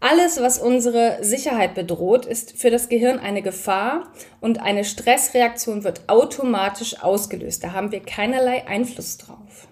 Alles, 0.00 0.40
was 0.40 0.58
unsere 0.58 1.18
Sicherheit 1.22 1.74
bedroht, 1.74 2.24
ist 2.24 2.56
für 2.56 2.70
das 2.70 2.88
Gehirn 2.88 3.18
eine 3.18 3.42
Gefahr 3.42 4.12
und 4.40 4.60
eine 4.60 4.84
Stressreaktion 4.84 5.84
wird 5.84 6.08
automatisch 6.08 7.02
ausgelöst. 7.02 7.62
Da 7.62 7.72
haben 7.72 7.92
wir 7.92 8.00
keinerlei 8.00 8.66
Einfluss 8.66 9.18
drauf. 9.18 9.68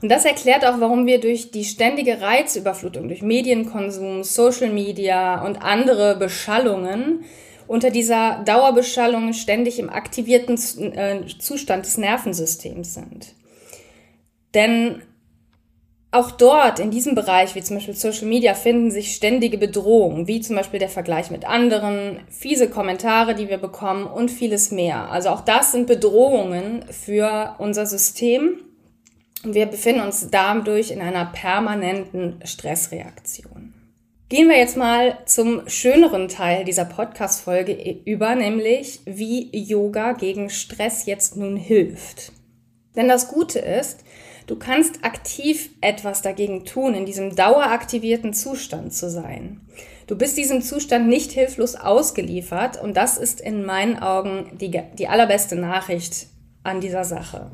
Und 0.00 0.08
das 0.08 0.24
erklärt 0.24 0.64
auch, 0.64 0.80
warum 0.80 1.06
wir 1.06 1.20
durch 1.20 1.50
die 1.50 1.64
ständige 1.64 2.20
Reizüberflutung, 2.20 3.08
durch 3.08 3.22
Medienkonsum, 3.22 4.22
Social 4.22 4.70
Media 4.70 5.44
und 5.44 5.62
andere 5.62 6.16
Beschallungen 6.16 7.24
unter 7.66 7.90
dieser 7.90 8.42
Dauerbeschallung 8.44 9.32
ständig 9.32 9.78
im 9.78 9.90
aktivierten 9.90 10.56
äh, 10.92 11.26
Zustand 11.38 11.86
des 11.86 11.98
Nervensystems 11.98 12.94
sind. 12.94 13.34
Denn 14.54 15.02
auch 16.12 16.30
dort, 16.30 16.78
in 16.78 16.90
diesem 16.90 17.14
Bereich, 17.14 17.54
wie 17.54 17.62
zum 17.62 17.76
Beispiel 17.76 17.94
Social 17.94 18.26
Media, 18.26 18.54
finden 18.54 18.90
sich 18.90 19.14
ständige 19.14 19.58
Bedrohungen, 19.58 20.26
wie 20.26 20.40
zum 20.40 20.56
Beispiel 20.56 20.78
der 20.78 20.88
Vergleich 20.88 21.30
mit 21.30 21.44
anderen, 21.44 22.20
fiese 22.30 22.70
Kommentare, 22.70 23.34
die 23.34 23.48
wir 23.50 23.58
bekommen 23.58 24.06
und 24.06 24.30
vieles 24.30 24.70
mehr. 24.70 25.10
Also 25.10 25.28
auch 25.28 25.42
das 25.42 25.72
sind 25.72 25.86
Bedrohungen 25.86 26.84
für 26.90 27.56
unser 27.58 27.84
System. 27.84 28.60
Wir 29.42 29.66
befinden 29.66 30.00
uns 30.00 30.28
dadurch 30.30 30.90
in 30.90 31.02
einer 31.02 31.26
permanenten 31.26 32.40
Stressreaktion. 32.44 33.55
Gehen 34.28 34.48
wir 34.48 34.58
jetzt 34.58 34.76
mal 34.76 35.18
zum 35.26 35.68
schöneren 35.68 36.26
Teil 36.26 36.64
dieser 36.64 36.84
Podcast-Folge 36.84 38.00
über, 38.06 38.34
nämlich 38.34 38.98
wie 39.04 39.56
Yoga 39.56 40.14
gegen 40.14 40.50
Stress 40.50 41.06
jetzt 41.06 41.36
nun 41.36 41.56
hilft. 41.56 42.32
Denn 42.96 43.06
das 43.06 43.28
Gute 43.28 43.60
ist, 43.60 44.00
du 44.48 44.56
kannst 44.56 45.04
aktiv 45.04 45.70
etwas 45.80 46.22
dagegen 46.22 46.64
tun, 46.64 46.94
in 46.94 47.06
diesem 47.06 47.36
daueraktivierten 47.36 48.34
Zustand 48.34 48.92
zu 48.92 49.08
sein. 49.08 49.60
Du 50.08 50.18
bist 50.18 50.36
diesem 50.36 50.60
Zustand 50.60 51.06
nicht 51.06 51.30
hilflos 51.30 51.76
ausgeliefert 51.76 52.82
und 52.82 52.96
das 52.96 53.18
ist 53.18 53.40
in 53.40 53.64
meinen 53.64 53.96
Augen 53.96 54.58
die, 54.60 54.82
die 54.98 55.06
allerbeste 55.06 55.54
Nachricht 55.54 56.26
an 56.64 56.80
dieser 56.80 57.04
Sache. 57.04 57.52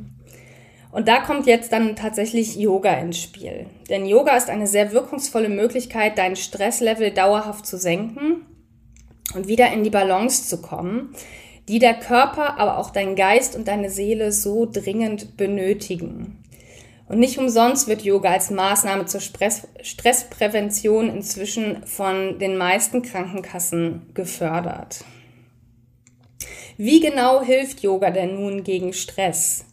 Und 0.92 1.08
da 1.08 1.20
kommt 1.20 1.46
jetzt 1.46 1.72
dann 1.72 1.96
tatsächlich 1.96 2.54
Yoga 2.54 2.92
ins 2.92 3.18
Spiel. 3.18 3.66
Denn 3.88 4.04
Yoga 4.04 4.36
ist 4.36 4.50
eine 4.50 4.66
sehr 4.66 4.92
wirkungsvolle 4.92 5.48
Möglichkeit, 5.48 6.18
dein 6.18 6.36
Stresslevel 6.36 7.10
dauerhaft 7.10 7.66
zu 7.66 7.78
senken 7.78 8.46
und 9.34 9.48
wieder 9.48 9.72
in 9.72 9.84
die 9.84 9.90
Balance 9.90 10.46
zu 10.48 10.60
kommen, 10.60 11.14
die 11.68 11.78
der 11.78 11.94
Körper, 11.94 12.58
aber 12.58 12.76
auch 12.76 12.90
dein 12.90 13.16
Geist 13.16 13.56
und 13.56 13.68
deine 13.68 13.88
Seele 13.88 14.32
so 14.32 14.68
dringend 14.70 15.38
benötigen. 15.38 16.44
Und 17.08 17.18
nicht 17.18 17.38
umsonst 17.38 17.88
wird 17.88 18.02
Yoga 18.02 18.30
als 18.30 18.50
Maßnahme 18.50 19.06
zur 19.06 19.20
Stressprävention 19.20 21.08
inzwischen 21.08 21.86
von 21.86 22.38
den 22.38 22.58
meisten 22.58 23.00
Krankenkassen 23.02 24.10
gefördert. 24.12 25.04
Wie 26.76 27.00
genau 27.00 27.42
hilft 27.42 27.80
Yoga 27.80 28.10
denn 28.10 28.34
nun 28.34 28.62
gegen 28.62 28.92
Stress? 28.92 29.64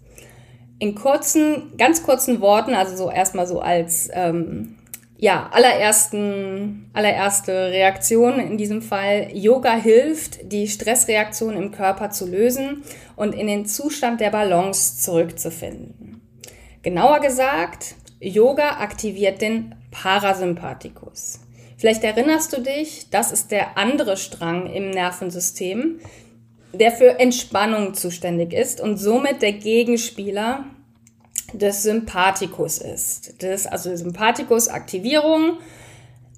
In 0.79 0.95
kurzen, 0.95 1.73
ganz 1.77 2.03
kurzen 2.03 2.41
Worten, 2.41 2.73
also 2.73 2.95
so 2.95 3.11
erstmal 3.11 3.45
so 3.45 3.59
als 3.59 4.09
ähm, 4.13 4.77
ja, 5.21 5.49
allerersten, 5.51 6.89
allererste 6.93 7.51
Reaktion 7.51 8.39
in 8.39 8.57
diesem 8.57 8.81
Fall. 8.81 9.27
Yoga 9.33 9.75
hilft, 9.75 10.51
die 10.51 10.69
Stressreaktion 10.69 11.57
im 11.57 11.71
Körper 11.71 12.09
zu 12.09 12.25
lösen 12.25 12.83
und 13.17 13.35
in 13.35 13.47
den 13.47 13.65
Zustand 13.65 14.21
der 14.21 14.29
Balance 14.29 15.01
zurückzufinden. 15.01 16.21
Genauer 16.83 17.19
gesagt, 17.19 17.95
Yoga 18.21 18.79
aktiviert 18.79 19.41
den 19.41 19.75
Parasympathikus. 19.91 21.41
Vielleicht 21.77 22.05
erinnerst 22.05 22.55
du 22.55 22.61
dich, 22.61 23.09
das 23.09 23.33
ist 23.33 23.51
der 23.51 23.77
andere 23.77 24.15
Strang 24.15 24.67
im 24.67 24.89
Nervensystem, 24.89 25.99
der 26.73 26.91
für 26.91 27.19
Entspannung 27.19 27.93
zuständig 27.93 28.53
ist 28.53 28.79
und 28.81 28.97
somit 28.97 29.41
der 29.41 29.53
Gegenspieler 29.53 30.65
des 31.53 31.83
Sympathikus 31.83 32.77
ist. 32.77 33.41
Das, 33.43 33.65
also 33.65 33.95
Sympathikus 33.95 34.67
Aktivierung, 34.67 35.57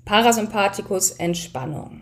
Parasympathikus 0.05 1.11
Entspannung. 1.11 2.01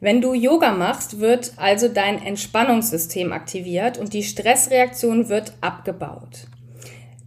Wenn 0.00 0.22
du 0.22 0.32
Yoga 0.32 0.72
machst, 0.72 1.20
wird 1.20 1.52
also 1.56 1.88
dein 1.88 2.22
Entspannungssystem 2.22 3.32
aktiviert 3.32 3.98
und 3.98 4.14
die 4.14 4.22
Stressreaktion 4.22 5.28
wird 5.28 5.52
abgebaut. 5.60 6.46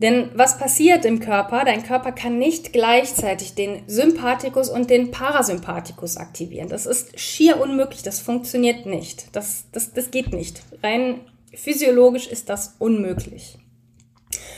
Denn 0.03 0.31
was 0.35 0.57
passiert 0.57 1.05
im 1.05 1.21
Körper? 1.21 1.63
Dein 1.63 1.81
Körper 1.81 2.11
kann 2.11 2.37
nicht 2.37 2.73
gleichzeitig 2.73 3.55
den 3.55 3.83
Sympathikus 3.87 4.69
und 4.69 4.89
den 4.89 5.11
Parasympathikus 5.11 6.17
aktivieren. 6.17 6.67
Das 6.67 6.85
ist 6.85 7.17
schier 7.17 7.61
unmöglich, 7.61 8.03
das 8.03 8.19
funktioniert 8.19 8.85
nicht. 8.85 9.33
Das, 9.33 9.63
das, 9.71 9.93
das 9.93 10.11
geht 10.11 10.33
nicht. 10.33 10.61
Rein 10.83 11.21
physiologisch 11.55 12.27
ist 12.27 12.49
das 12.49 12.75
unmöglich. 12.79 13.57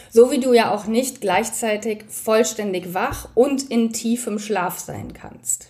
So 0.09 0.31
wie 0.31 0.39
du 0.39 0.51
ja 0.51 0.73
auch 0.73 0.87
nicht 0.87 1.21
gleichzeitig 1.21 2.05
vollständig 2.07 2.95
wach 2.95 3.29
und 3.35 3.69
in 3.69 3.93
tiefem 3.93 4.39
Schlaf 4.39 4.79
sein 4.79 5.13
kannst. 5.13 5.67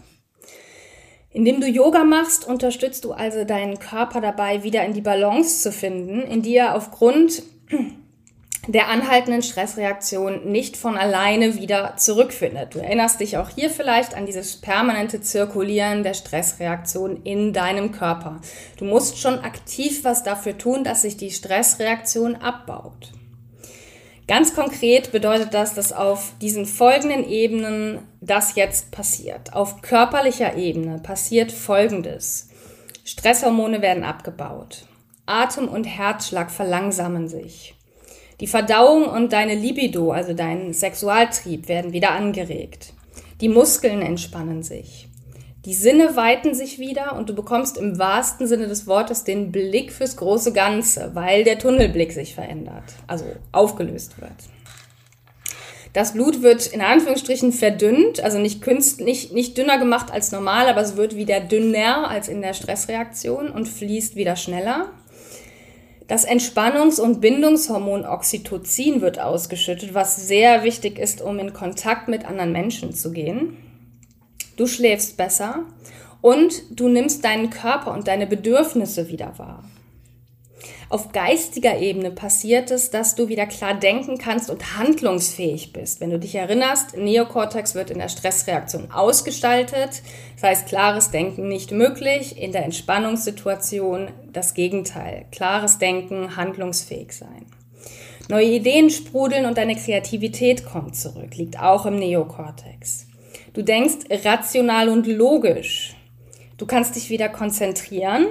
Indem 1.32 1.60
du 1.60 1.68
Yoga 1.68 2.06
machst, 2.06 2.48
unterstützt 2.48 3.04
du 3.04 3.12
also 3.12 3.44
deinen 3.44 3.80
Körper 3.80 4.22
dabei, 4.22 4.64
wieder 4.64 4.86
in 4.86 4.94
die 4.94 5.02
Balance 5.02 5.62
zu 5.64 5.74
finden, 5.74 6.22
in 6.22 6.42
die 6.42 6.56
er 6.56 6.76
aufgrund 6.76 7.44
der 8.68 8.90
anhaltenden 8.90 9.44
Stressreaktion 9.44 10.52
nicht 10.52 10.78
von 10.78 10.98
alleine 10.98 11.56
wieder 11.56 11.96
zurückfindet. 11.98 12.74
Du 12.74 12.80
erinnerst 12.80 13.20
dich 13.20 13.38
auch 13.38 13.50
hier 13.50 13.70
vielleicht 13.70 14.16
an 14.16 14.26
dieses 14.26 14.58
permanente 14.58 15.22
Zirkulieren 15.22 16.04
der 16.04 16.14
Stressreaktion 16.14 17.22
in 17.24 17.54
deinem 17.54 17.92
Körper. 17.92 18.42
Du 18.78 18.86
musst 18.86 19.20
schon 19.20 19.40
aktiv 19.40 20.04
was 20.04 20.24
dafür 20.24 20.58
tun, 20.58 20.84
dass 20.84 21.04
sich 21.04 21.18
die 21.18 21.32
Stressreaktion 21.32 22.36
abbaut. 22.36 23.12
Ganz 24.28 24.56
konkret 24.56 25.12
bedeutet 25.12 25.54
das, 25.54 25.76
dass 25.76 25.94
auf 25.94 26.34
diesen 26.42 26.66
folgenden 26.66 27.30
Ebenen 27.30 28.00
das 28.22 28.56
jetzt 28.56 28.90
passiert. 28.90 29.54
Auf 29.54 29.82
körperlicher 29.84 30.56
Ebene 30.56 30.98
passiert 30.98 31.52
Folgendes. 31.52 32.50
Stresshormone 33.04 33.84
werden 33.84 34.04
abgebaut. 34.04 34.88
Atem 35.28 35.68
und 35.68 35.84
Herzschlag 35.84 36.50
verlangsamen 36.50 37.28
sich. 37.28 37.75
Die 38.40 38.48
Verdauung 38.48 39.06
und 39.06 39.32
deine 39.32 39.56
Libido, 39.56 40.12
also 40.12 40.34
dein 40.34 40.74
Sexualtrieb, 40.74 41.70
werden 41.70 41.94
wieder 41.94 42.12
angeregt. 42.12 42.94
Die 43.42 43.50
Muskeln 43.50 44.02
entspannen 44.02 44.62
sich. 44.62 45.08
Die 45.66 45.74
Sinne 45.74 46.16
weiten 46.16 46.54
sich 46.54 46.78
wieder 46.78 47.16
und 47.16 47.30
du 47.30 47.34
bekommst 47.34 47.78
im 47.78 47.98
wahrsten 47.98 48.46
Sinne 48.46 48.68
des 48.68 48.86
Wortes 48.86 49.24
den 49.24 49.52
Blick 49.52 49.92
fürs 49.92 50.16
große 50.16 50.54
Ganze, 50.54 51.12
weil 51.16 51.44
der 51.44 51.58
Tunnelblick 51.58 52.12
sich 52.12 52.36
verändert, 52.36 52.84
also 53.08 53.26
aufgelöst 53.52 54.22
wird. 54.22 54.32
Das 55.94 56.12
Blut 56.12 56.44
wird 56.44 56.68
in 56.68 56.82
Anführungsstrichen 56.82 57.54
verdünnt, 57.54 58.20
also 58.20 58.38
nicht, 58.38 58.68
nicht, 59.00 59.32
nicht 59.32 59.58
dünner 59.58 59.80
gemacht 59.80 60.12
als 60.12 60.32
normal, 60.32 60.68
aber 60.68 60.82
es 60.82 60.98
wird 60.98 61.16
wieder 61.16 61.40
dünner 61.40 62.10
als 62.10 62.28
in 62.28 62.42
der 62.42 62.54
Stressreaktion 62.54 63.50
und 63.50 63.68
fließt 63.68 64.18
wieder 64.18 64.36
schneller. 64.36 64.90
Das 66.08 66.28
Entspannungs- 66.28 67.00
und 67.00 67.20
Bindungshormon 67.22 68.06
Oxytocin 68.06 69.02
wird 69.02 69.20
ausgeschüttet, 69.20 69.94
was 69.94 70.28
sehr 70.28 70.64
wichtig 70.64 71.00
ist, 71.00 71.22
um 71.22 71.40
in 71.40 71.54
Kontakt 71.54 72.08
mit 72.08 72.26
anderen 72.26 72.52
Menschen 72.52 72.94
zu 72.94 73.12
gehen 73.12 73.58
du 74.56 74.68
schläfst 74.68 75.18
besser 75.18 75.66
und 76.22 76.64
du 76.72 76.88
nimmst 76.88 77.24
deinen 77.24 77.50
Körper 77.50 77.94
und 77.94 78.08
deine 78.08 78.28
Bedürfnisse 78.28 79.10
wieder 79.10 79.38
wahr. 79.38 79.64
Auf 80.90 81.12
geistiger 81.12 81.80
Ebene 81.80 82.12
passiert 82.12 82.70
es, 82.70 82.92
dass 82.92 83.16
du 83.16 83.28
wieder 83.28 83.48
klar 83.48 83.74
denken 83.74 84.18
kannst 84.20 84.52
und 84.52 84.78
handlungsfähig 84.78 85.74
bist. 85.74 86.00
Wenn 86.00 86.12
du 86.12 86.20
dich 86.20 86.36
erinnerst, 86.36 86.96
Neokortex 86.96 87.74
wird 87.74 87.90
in 87.90 87.98
der 87.98 88.10
Stressreaktion 88.10 88.92
ausgestaltet. 88.92 90.04
Das 90.36 90.44
heißt, 90.44 90.68
klares 90.68 91.10
Denken 91.10 91.48
nicht 91.48 91.72
möglich. 91.72 92.40
In 92.40 92.52
der 92.52 92.66
Entspannungssituation 92.66 94.10
das 94.32 94.54
Gegenteil. 94.54 95.26
Klares 95.32 95.80
Denken, 95.80 96.36
handlungsfähig 96.36 97.14
sein. 97.14 97.48
Neue 98.30 98.48
Ideen 98.48 98.90
sprudeln 98.90 99.46
und 99.46 99.58
deine 99.58 99.76
Kreativität 99.76 100.66
kommt 100.66 100.96
zurück. 100.96 101.36
Liegt 101.36 101.60
auch 101.60 101.86
im 101.88 101.96
Neokortex. 101.96 103.08
Du 103.54 103.64
denkst 103.64 104.06
rational 104.24 104.90
und 104.90 105.08
logisch. 105.08 105.96
Du 106.58 106.66
kannst 106.66 106.96
dich 106.96 107.10
wieder 107.10 107.30
konzentrieren 107.30 108.28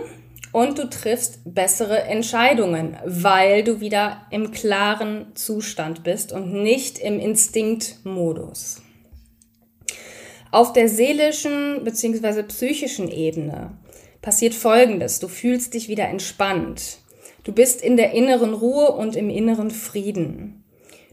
und 0.55 0.79
du 0.79 0.89
triffst 0.89 1.41
bessere 1.45 2.03
Entscheidungen, 2.05 2.97
weil 3.05 3.65
du 3.65 3.81
wieder 3.81 4.25
im 4.31 4.53
klaren 4.53 5.35
Zustand 5.35 6.05
bist 6.05 6.33
und 6.33 6.53
nicht 6.53 7.01
im 7.01 7.19
Instinktmodus. 7.19 8.81
Auf 10.53 10.73
der 10.73 10.89
seelischen 10.89 11.83
bzw. 11.83 12.45
psychischen 12.45 13.11
Ebene 13.11 13.77
passiert 14.23 14.55
Folgendes. 14.55 15.19
Du 15.19 15.27
fühlst 15.27 15.75
dich 15.75 15.89
wieder 15.89 16.07
entspannt. 16.07 16.99
Du 17.43 17.51
bist 17.51 17.83
in 17.83 17.97
der 17.97 18.13
inneren 18.13 18.55
Ruhe 18.55 18.93
und 18.93 19.17
im 19.17 19.31
inneren 19.31 19.73
Frieden. 19.73 20.63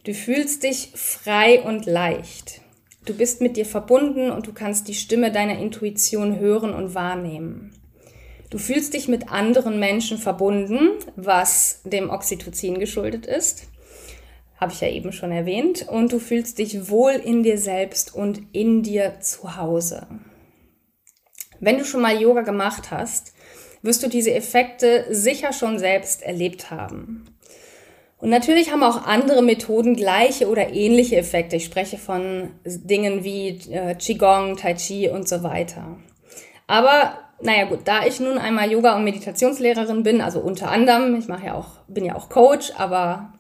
Du 0.03 0.13
fühlst 0.13 0.61
dich 0.61 0.91
frei 0.93 1.63
und 1.63 1.87
leicht. 1.87 2.61
Du 3.05 3.15
bist 3.15 3.41
mit 3.41 3.57
dir 3.57 3.65
verbunden 3.65 4.29
und 4.29 4.45
du 4.45 4.53
kannst 4.53 4.87
die 4.87 4.93
Stimme 4.93 5.31
deiner 5.31 5.57
Intuition 5.57 6.37
hören 6.37 6.75
und 6.75 6.93
wahrnehmen. 6.93 7.73
Du 8.51 8.57
fühlst 8.57 8.93
dich 8.93 9.07
mit 9.07 9.31
anderen 9.31 9.79
Menschen 9.79 10.17
verbunden, 10.17 10.89
was 11.15 11.79
dem 11.85 12.09
Oxytocin 12.09 12.79
geschuldet 12.79 13.25
ist. 13.25 13.63
Habe 14.59 14.73
ich 14.73 14.81
ja 14.81 14.89
eben 14.89 15.13
schon 15.13 15.31
erwähnt. 15.31 15.87
Und 15.87 16.11
du 16.11 16.19
fühlst 16.19 16.59
dich 16.59 16.89
wohl 16.89 17.13
in 17.13 17.43
dir 17.43 17.57
selbst 17.57 18.13
und 18.13 18.41
in 18.51 18.83
dir 18.83 19.21
zu 19.21 19.55
Hause. 19.55 20.05
Wenn 21.61 21.77
du 21.77 21.85
schon 21.85 22.01
mal 22.01 22.21
Yoga 22.21 22.41
gemacht 22.41 22.91
hast, 22.91 23.33
wirst 23.83 24.03
du 24.03 24.09
diese 24.09 24.33
Effekte 24.33 25.05
sicher 25.09 25.53
schon 25.53 25.79
selbst 25.79 26.21
erlebt 26.21 26.71
haben. 26.71 27.25
Und 28.17 28.29
natürlich 28.29 28.71
haben 28.71 28.83
auch 28.83 29.07
andere 29.07 29.41
Methoden 29.41 29.95
gleiche 29.95 30.49
oder 30.49 30.73
ähnliche 30.73 31.15
Effekte. 31.15 31.55
Ich 31.55 31.65
spreche 31.65 31.97
von 31.97 32.51
Dingen 32.65 33.23
wie 33.23 33.61
äh, 33.71 33.95
Qigong, 33.95 34.57
Tai 34.57 34.73
Chi 34.73 35.09
und 35.09 35.29
so 35.29 35.41
weiter. 35.41 35.97
Aber 36.67 37.17
naja 37.43 37.65
gut, 37.65 37.79
da 37.85 38.05
ich 38.05 38.19
nun 38.19 38.37
einmal 38.37 38.71
Yoga- 38.71 38.95
und 38.95 39.03
Meditationslehrerin 39.03 40.03
bin, 40.03 40.21
also 40.21 40.39
unter 40.39 40.71
anderem, 40.71 41.15
ich 41.15 41.27
mache 41.27 41.47
ja 41.47 41.55
auch, 41.55 41.67
bin 41.87 42.05
ja 42.05 42.15
auch 42.15 42.29
Coach, 42.29 42.71
aber 42.77 43.33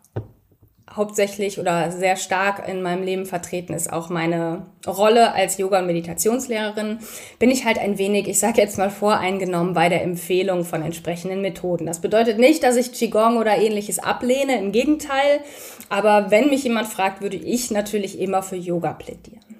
hauptsächlich 0.95 1.59
oder 1.59 1.91
sehr 1.91 2.17
stark 2.17 2.67
in 2.67 2.81
meinem 2.81 3.03
Leben 3.03 3.25
vertreten 3.25 3.73
ist 3.73 3.91
auch 3.91 4.09
meine 4.09 4.65
Rolle 4.85 5.33
als 5.33 5.57
Yoga- 5.57 5.79
und 5.79 5.87
Meditationslehrerin, 5.87 6.99
bin 7.39 7.49
ich 7.49 7.65
halt 7.65 7.77
ein 7.79 7.97
wenig, 7.97 8.27
ich 8.27 8.39
sage 8.39 8.61
jetzt 8.61 8.77
mal 8.77 8.89
voreingenommen 8.89 9.73
bei 9.73 9.89
der 9.89 10.03
Empfehlung 10.03 10.65
von 10.65 10.81
entsprechenden 10.81 11.41
Methoden. 11.41 11.85
Das 11.85 12.01
bedeutet 12.01 12.39
nicht, 12.39 12.63
dass 12.63 12.75
ich 12.75 12.91
Qigong 12.91 13.37
oder 13.37 13.57
ähnliches 13.57 13.99
ablehne, 13.99 14.59
im 14.59 14.71
Gegenteil, 14.71 15.41
aber 15.89 16.29
wenn 16.29 16.49
mich 16.49 16.63
jemand 16.63 16.87
fragt, 16.87 17.21
würde 17.21 17.37
ich 17.37 17.71
natürlich 17.71 18.19
immer 18.19 18.43
für 18.43 18.57
Yoga 18.57 18.93
plädieren. 18.93 19.50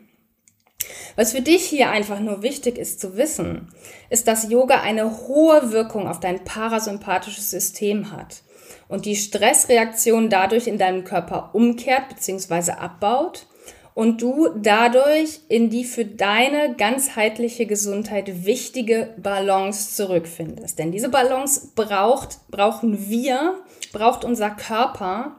Was 1.16 1.34
für 1.34 1.42
dich 1.42 1.64
hier 1.64 1.90
einfach 1.90 2.20
nur 2.20 2.42
wichtig 2.42 2.78
ist 2.78 3.00
zu 3.00 3.18
wissen, 3.18 3.70
ist, 4.10 4.28
dass 4.28 4.50
Yoga 4.50 4.82
eine 4.82 5.28
hohe 5.28 5.72
Wirkung 5.72 6.08
auf 6.08 6.20
dein 6.20 6.44
parasympathisches 6.44 7.52
System 7.52 8.12
hat 8.12 8.44
und 8.88 9.06
die 9.06 9.16
Stressreaktion 9.16 10.30
dadurch 10.30 10.68
in 10.68 10.78
deinem 10.78 11.04
Körper 11.04 11.52
umkehrt 11.54 12.10
bzw. 12.10 12.72
abbaut 12.74 13.48
und 13.94 14.22
du 14.22 14.50
dadurch 14.56 15.42
in 15.50 15.70
die 15.70 15.84
für 15.84 16.06
deine 16.06 16.76
ganzheitliche 16.76 17.66
Gesundheit 17.66 18.46
wichtige 18.46 19.14
Balance 19.18 19.96
zurückfindest. 19.96 20.80
Denn 20.80 20.92
diese 20.92 21.10
Balance 21.10 21.72
braucht, 21.76 22.40
brauchen 22.50 23.10
wir, 23.10 23.56
braucht 23.92 24.24
unser 24.24 24.50
Körper, 24.50 25.36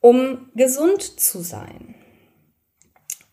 um 0.00 0.50
gesund 0.54 1.02
zu 1.02 1.40
sein. 1.40 1.94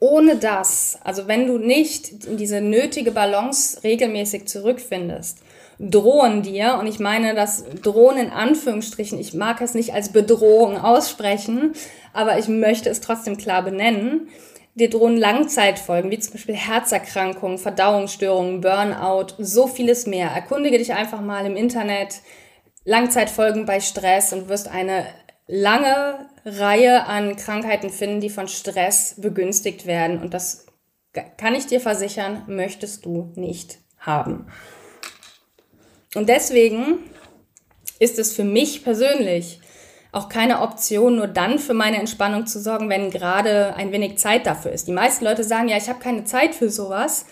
Ohne 0.04 0.36
das, 0.36 1.00
also 1.06 1.30
wenn 1.30 1.48
du 1.48 1.58
nicht 1.58 2.26
in 2.26 2.36
diese 2.36 2.60
nötige 2.60 3.12
Balance 3.12 3.86
regelmäßig 3.86 4.50
zurückfindest, 4.50 5.38
drohen 5.80 6.42
dir, 6.42 6.78
und 6.78 6.88
ich 6.88 7.00
meine 7.00 7.34
das 7.34 7.64
drohen 7.82 8.18
in 8.18 8.30
Anführungsstrichen, 8.30 9.18
ich 9.18 9.34
mag 9.34 9.62
es 9.62 9.76
nicht 9.76 9.94
als 9.94 10.12
Bedrohung 10.12 10.78
aussprechen, 10.78 11.72
aber 12.12 12.38
ich 12.38 12.50
möchte 12.50 12.90
es 12.90 13.00
trotzdem 13.00 13.38
klar 13.38 13.64
benennen, 13.64 14.28
dir 14.76 14.90
drohen 14.90 15.16
Langzeitfolgen, 15.16 16.12
wie 16.12 16.20
zum 16.20 16.34
Beispiel 16.34 16.56
Herzerkrankungen, 16.56 17.58
Verdauungsstörungen, 17.58 18.60
Burnout, 18.60 19.36
so 19.38 19.68
vieles 19.68 20.06
mehr. 20.06 20.28
Erkundige 20.28 20.80
dich 20.80 20.92
einfach 20.94 21.22
mal 21.22 21.46
im 21.46 21.56
Internet, 21.56 22.20
Langzeitfolgen 22.84 23.66
bei 23.66 23.80
Stress 23.80 24.34
und 24.34 24.50
wirst 24.50 24.68
eine 24.68 25.06
lange 25.48 26.30
Reihe 26.46 27.06
an 27.06 27.36
Krankheiten 27.36 27.90
finden, 27.90 28.22
die 28.22 28.30
von 28.30 28.48
Stress 28.48 29.16
begünstigt 29.18 29.86
werden. 29.86 30.22
Und 30.22 30.34
das 30.34 30.66
kann 31.38 31.56
ich 31.56 31.68
dir 31.68 31.80
versichern, 31.80 32.44
möchtest 32.48 33.06
du 33.06 33.32
nicht 33.36 33.80
haben. 33.98 34.48
Und 36.16 36.30
deswegen 36.30 37.00
ist 38.00 38.20
es 38.20 38.34
für 38.34 38.44
mich 38.44 38.84
persönlich 38.84 39.60
auch 40.12 40.30
keine 40.30 40.62
Option, 40.62 41.16
nur 41.16 41.28
dann 41.28 41.58
für 41.58 41.74
meine 41.74 41.98
Entspannung 41.98 42.46
zu 42.46 42.60
sorgen, 42.60 42.88
wenn 42.88 43.10
gerade 43.10 43.76
ein 43.76 43.92
wenig 43.92 44.20
Zeit 44.20 44.46
dafür 44.46 44.72
ist. 44.72 44.88
Die 44.88 44.92
meisten 44.92 45.26
Leute 45.26 45.44
sagen 45.44 45.70
ja, 45.70 45.78
ich 45.78 45.90
habe 45.90 46.00
keine 46.00 46.24
Zeit 46.24 46.54
für 46.54 46.70
sowas. 46.70 47.26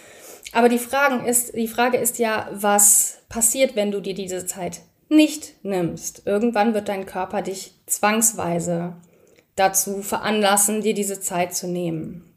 Aber 0.51 0.67
die, 0.67 0.79
Fragen 0.79 1.25
ist, 1.25 1.55
die 1.55 1.67
Frage 1.67 1.97
ist 1.97 2.17
ja, 2.17 2.49
was 2.51 3.19
passiert, 3.29 3.75
wenn 3.75 3.91
du 3.91 4.01
dir 4.01 4.15
diese 4.15 4.45
Zeit 4.47 4.81
nicht 5.09 5.63
nimmst? 5.63 6.23
Irgendwann 6.25 6.73
wird 6.73 6.89
dein 6.89 7.05
Körper 7.05 7.43
dich 7.43 7.80
zwangsweise 7.91 8.93
dazu 9.55 10.01
veranlassen, 10.01 10.81
dir 10.81 10.93
diese 10.93 11.19
Zeit 11.19 11.53
zu 11.53 11.67
nehmen. 11.67 12.33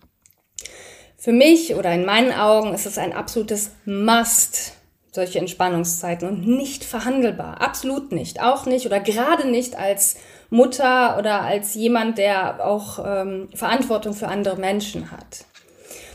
Für 1.17 1.33
mich 1.33 1.75
oder 1.75 1.93
in 1.93 2.05
meinen 2.05 2.33
Augen 2.33 2.75
ist 2.75 2.85
es 2.85 2.99
ein 2.99 3.15
absolutes 3.15 3.71
Must, 3.87 4.75
solche 5.11 5.39
Entspannungszeiten 5.39 6.29
und 6.29 6.47
nicht 6.47 6.85
verhandelbar. 6.85 7.63
Absolut 7.63 8.13
nicht. 8.13 8.43
Auch 8.43 8.67
nicht 8.67 8.85
oder 8.85 9.01
gerade 9.01 9.49
nicht 9.49 9.79
als 9.79 10.17
Mutter 10.51 11.17
oder 11.19 11.41
als 11.41 11.75
jemand, 11.75 12.19
der 12.19 12.67
auch 12.67 13.03
ähm, 13.05 13.49
Verantwortung 13.55 14.13
für 14.13 14.29
andere 14.29 14.57
Menschen 14.57 15.13
hat. 15.13 15.47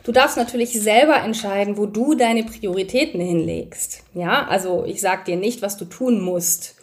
Du 0.04 0.12
darfst 0.12 0.38
natürlich 0.38 0.80
selber 0.80 1.18
entscheiden, 1.18 1.78
wo 1.78 1.86
du 1.86 2.14
deine 2.14 2.44
Prioritäten 2.44 3.20
hinlegst. 3.20 4.04
Ja, 4.14 4.48
also 4.48 4.86
ich 4.86 5.02
sag 5.02 5.26
dir 5.26 5.38
nicht, 5.38 5.62
was 5.62 5.78
du 5.78 5.86
tun 5.86 6.22
musst. 6.22 6.76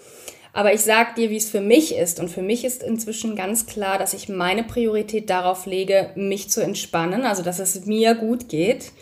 Aber 0.57 0.73
ich 0.73 0.81
sag 0.81 1.17
dir, 1.17 1.29
wie 1.29 1.37
es 1.37 1.51
für 1.51 1.61
mich 1.61 1.95
ist. 1.95 2.19
Und 2.19 2.31
für 2.31 2.41
mich 2.41 2.65
ist 2.65 2.83
inzwischen 2.83 3.37
ganz 3.37 3.67
klar, 3.67 3.99
dass 3.99 4.15
ich 4.15 4.31
meine 4.31 4.65
Priorität 4.65 5.29
darauf 5.29 5.67
lege, 5.67 6.13
mich 6.15 6.49
zu 6.49 6.63
entspannen, 6.63 7.27
also 7.27 7.43
dass 7.43 7.59
es 7.59 7.85
mir 7.85 8.15
gut 8.15 8.49
geht 8.49 8.93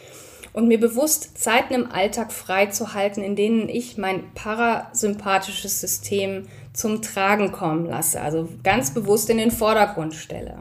und 0.53 0.67
mir 0.67 0.81
bewusst 0.81 1.38
Zeiten 1.38 1.73
im 1.73 1.93
Alltag 1.93 2.33
freizuhalten, 2.33 3.23
in 3.23 3.37
denen 3.37 3.69
ich 3.69 3.97
mein 3.97 4.35
parasympathisches 4.35 5.81
System 5.81 6.49
zum 6.73 7.03
Tragen 7.03 7.53
kommen 7.53 7.87
lasse, 7.87 8.21
also 8.21 8.49
ganz 8.64 8.93
bewusst 8.93 9.31
in 9.31 9.38
den 9.38 9.53
Vordergrund 9.53 10.14
stelle. 10.14 10.59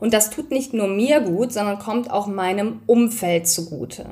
Und 0.00 0.14
das 0.14 0.30
tut 0.30 0.50
nicht 0.50 0.72
nur 0.72 0.88
mir 0.88 1.20
gut, 1.20 1.52
sondern 1.52 1.78
kommt 1.78 2.10
auch 2.10 2.26
meinem 2.26 2.80
Umfeld 2.86 3.46
zugute. 3.46 4.06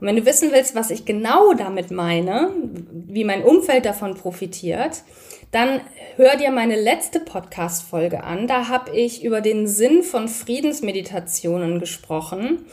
Und 0.00 0.06
wenn 0.06 0.16
du 0.16 0.26
wissen 0.26 0.52
willst, 0.52 0.74
was 0.74 0.90
ich 0.90 1.04
genau 1.04 1.54
damit 1.54 1.90
meine, 1.90 2.50
wie 2.92 3.24
mein 3.24 3.42
Umfeld 3.42 3.84
davon 3.84 4.14
profitiert, 4.14 5.02
dann 5.50 5.80
hör 6.16 6.36
dir 6.36 6.50
meine 6.50 6.76
letzte 6.76 7.20
Podcast-Folge 7.20 8.22
an. 8.22 8.46
Da 8.46 8.68
habe 8.68 8.96
ich 8.96 9.24
über 9.24 9.40
den 9.40 9.66
Sinn 9.66 10.02
von 10.02 10.28
Friedensmeditationen 10.28 11.80
gesprochen 11.80 12.66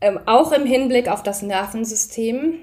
ähm, 0.00 0.20
auch 0.26 0.52
im 0.52 0.66
Hinblick 0.66 1.08
auf 1.08 1.22
das 1.22 1.42
Nervensystem 1.42 2.60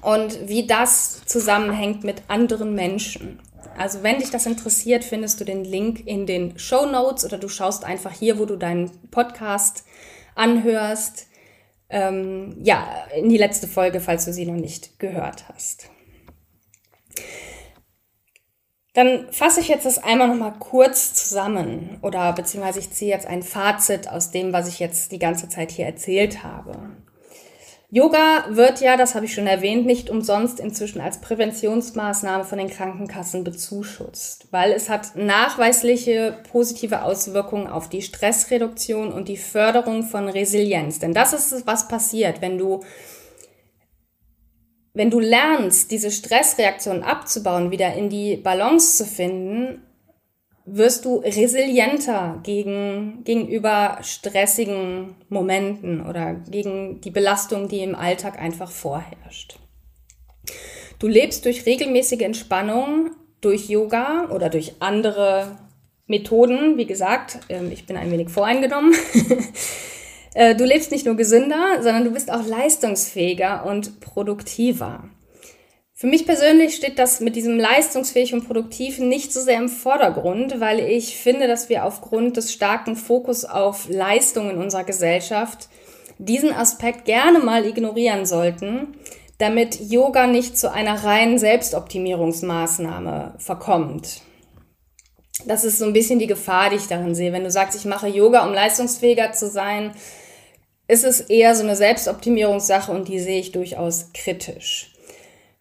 und 0.00 0.48
wie 0.48 0.66
das 0.66 1.24
zusammenhängt 1.26 2.04
mit 2.04 2.22
anderen 2.28 2.74
Menschen. 2.74 3.40
Also 3.76 4.02
wenn 4.02 4.18
dich 4.18 4.30
das 4.30 4.46
interessiert, 4.46 5.04
findest 5.04 5.40
du 5.40 5.44
den 5.44 5.64
Link 5.64 6.06
in 6.06 6.26
den 6.26 6.58
Show 6.58 6.86
Notes 6.86 7.24
oder 7.24 7.36
du 7.36 7.48
schaust 7.48 7.84
einfach 7.84 8.12
hier, 8.12 8.38
wo 8.38 8.46
du 8.46 8.56
deinen 8.56 8.90
Podcast 9.10 9.84
anhörst. 10.34 11.26
Ähm, 11.88 12.56
ja, 12.62 13.06
in 13.16 13.28
die 13.28 13.38
letzte 13.38 13.68
Folge, 13.68 14.00
falls 14.00 14.24
du 14.24 14.32
sie 14.32 14.46
noch 14.46 14.54
nicht 14.54 14.98
gehört 14.98 15.48
hast. 15.48 15.90
Dann 18.96 19.30
fasse 19.30 19.60
ich 19.60 19.68
jetzt 19.68 19.84
das 19.84 20.02
einmal 20.02 20.28
noch 20.28 20.36
mal 20.36 20.58
kurz 20.58 21.12
zusammen 21.12 21.98
oder 22.00 22.32
beziehungsweise 22.32 22.78
ich 22.78 22.90
ziehe 22.92 23.10
jetzt 23.10 23.26
ein 23.26 23.42
Fazit 23.42 24.08
aus 24.08 24.30
dem, 24.30 24.54
was 24.54 24.68
ich 24.68 24.78
jetzt 24.78 25.12
die 25.12 25.18
ganze 25.18 25.50
Zeit 25.50 25.70
hier 25.70 25.84
erzählt 25.84 26.42
habe. 26.42 26.96
Yoga 27.96 28.44
wird 28.50 28.82
ja, 28.82 28.98
das 28.98 29.14
habe 29.14 29.24
ich 29.24 29.32
schon 29.32 29.46
erwähnt, 29.46 29.86
nicht 29.86 30.10
umsonst 30.10 30.60
inzwischen 30.60 31.00
als 31.00 31.18
Präventionsmaßnahme 31.22 32.44
von 32.44 32.58
den 32.58 32.68
Krankenkassen 32.68 33.42
bezuschusst, 33.42 34.48
weil 34.50 34.72
es 34.72 34.90
hat 34.90 35.16
nachweisliche 35.16 36.36
positive 36.52 37.04
Auswirkungen 37.04 37.66
auf 37.66 37.88
die 37.88 38.02
Stressreduktion 38.02 39.14
und 39.14 39.28
die 39.28 39.38
Förderung 39.38 40.02
von 40.02 40.28
Resilienz. 40.28 40.98
Denn 40.98 41.14
das 41.14 41.32
ist 41.32 41.52
es, 41.52 41.66
was 41.66 41.88
passiert, 41.88 42.42
wenn 42.42 42.58
du 42.58 42.84
wenn 44.92 45.08
du 45.10 45.18
lernst, 45.18 45.90
diese 45.90 46.10
Stressreaktionen 46.10 47.02
abzubauen, 47.02 47.70
wieder 47.70 47.94
in 47.94 48.10
die 48.10 48.36
Balance 48.36 48.98
zu 48.98 49.06
finden, 49.06 49.85
wirst 50.66 51.04
du 51.04 51.18
resilienter 51.18 52.40
gegen, 52.42 53.22
gegenüber 53.24 53.98
stressigen 54.02 55.14
Momenten 55.28 56.04
oder 56.04 56.34
gegen 56.34 57.00
die 57.00 57.12
Belastung, 57.12 57.68
die 57.68 57.80
im 57.80 57.94
Alltag 57.94 58.38
einfach 58.40 58.70
vorherrscht. 58.70 59.58
Du 60.98 61.06
lebst 61.06 61.44
durch 61.44 61.66
regelmäßige 61.66 62.22
Entspannung, 62.22 63.10
durch 63.40 63.68
Yoga 63.68 64.28
oder 64.30 64.48
durch 64.48 64.74
andere 64.80 65.56
Methoden. 66.06 66.76
Wie 66.78 66.86
gesagt, 66.86 67.38
ähm, 67.48 67.70
ich 67.70 67.86
bin 67.86 67.96
ein 67.96 68.10
wenig 68.10 68.28
voreingenommen. 68.28 68.94
Äh, 70.34 70.54
du 70.54 70.66
lebst 70.66 70.90
nicht 70.90 71.06
nur 71.06 71.16
gesünder, 71.16 71.76
sondern 71.80 72.04
du 72.04 72.10
bist 72.10 72.30
auch 72.30 72.46
leistungsfähiger 72.46 73.64
und 73.64 74.00
produktiver. 74.00 75.08
Für 75.98 76.08
mich 76.08 76.26
persönlich 76.26 76.76
steht 76.76 76.98
das 76.98 77.20
mit 77.20 77.36
diesem 77.36 77.58
leistungsfähig 77.58 78.34
und 78.34 78.46
produktiv 78.46 78.98
nicht 78.98 79.32
so 79.32 79.40
sehr 79.40 79.56
im 79.56 79.70
Vordergrund, 79.70 80.60
weil 80.60 80.80
ich 80.80 81.16
finde, 81.16 81.48
dass 81.48 81.70
wir 81.70 81.86
aufgrund 81.86 82.36
des 82.36 82.52
starken 82.52 82.96
Fokus 82.96 83.46
auf 83.46 83.88
Leistung 83.88 84.50
in 84.50 84.58
unserer 84.58 84.84
Gesellschaft 84.84 85.70
diesen 86.18 86.52
Aspekt 86.52 87.06
gerne 87.06 87.38
mal 87.38 87.64
ignorieren 87.64 88.26
sollten, 88.26 88.88
damit 89.38 89.80
Yoga 89.90 90.26
nicht 90.26 90.58
zu 90.58 90.70
einer 90.70 91.02
reinen 91.02 91.38
Selbstoptimierungsmaßnahme 91.38 93.36
verkommt. 93.38 94.20
Das 95.46 95.64
ist 95.64 95.78
so 95.78 95.86
ein 95.86 95.94
bisschen 95.94 96.18
die 96.18 96.26
Gefahr, 96.26 96.68
die 96.68 96.76
ich 96.76 96.88
darin 96.88 97.14
sehe. 97.14 97.32
Wenn 97.32 97.44
du 97.44 97.50
sagst, 97.50 97.74
ich 97.74 97.86
mache 97.86 98.08
Yoga, 98.08 98.46
um 98.46 98.52
leistungsfähiger 98.52 99.32
zu 99.32 99.48
sein, 99.48 99.94
ist 100.88 101.06
es 101.06 101.22
eher 101.22 101.54
so 101.54 101.62
eine 101.62 101.74
Selbstoptimierungssache 101.74 102.92
und 102.92 103.08
die 103.08 103.18
sehe 103.18 103.40
ich 103.40 103.52
durchaus 103.52 104.10
kritisch. 104.12 104.92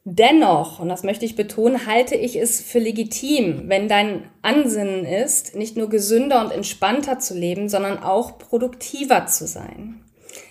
Dennoch, 0.08 0.80
und 0.80 0.88
das 0.88 1.02
möchte 1.02 1.26
ich 1.26 1.36
betonen, 1.36 1.88
halte 1.88 2.14
ich 2.14 2.36
es 2.36 2.62
für 2.62 2.78
legitim, 2.78 3.64
wenn 3.70 3.88
dein 3.88 4.30
Ansinnen 4.44 5.04
ist, 5.04 5.56
nicht 5.56 5.78
nur 5.78 5.90
gesünder 5.90 6.42
und 6.42 6.52
entspannter 6.52 7.18
zu 7.18 7.34
leben, 7.34 7.70
sondern 7.70 7.98
auch 7.98 8.38
produktiver 8.38 9.26
zu 9.26 9.48
sein. 9.48 10.06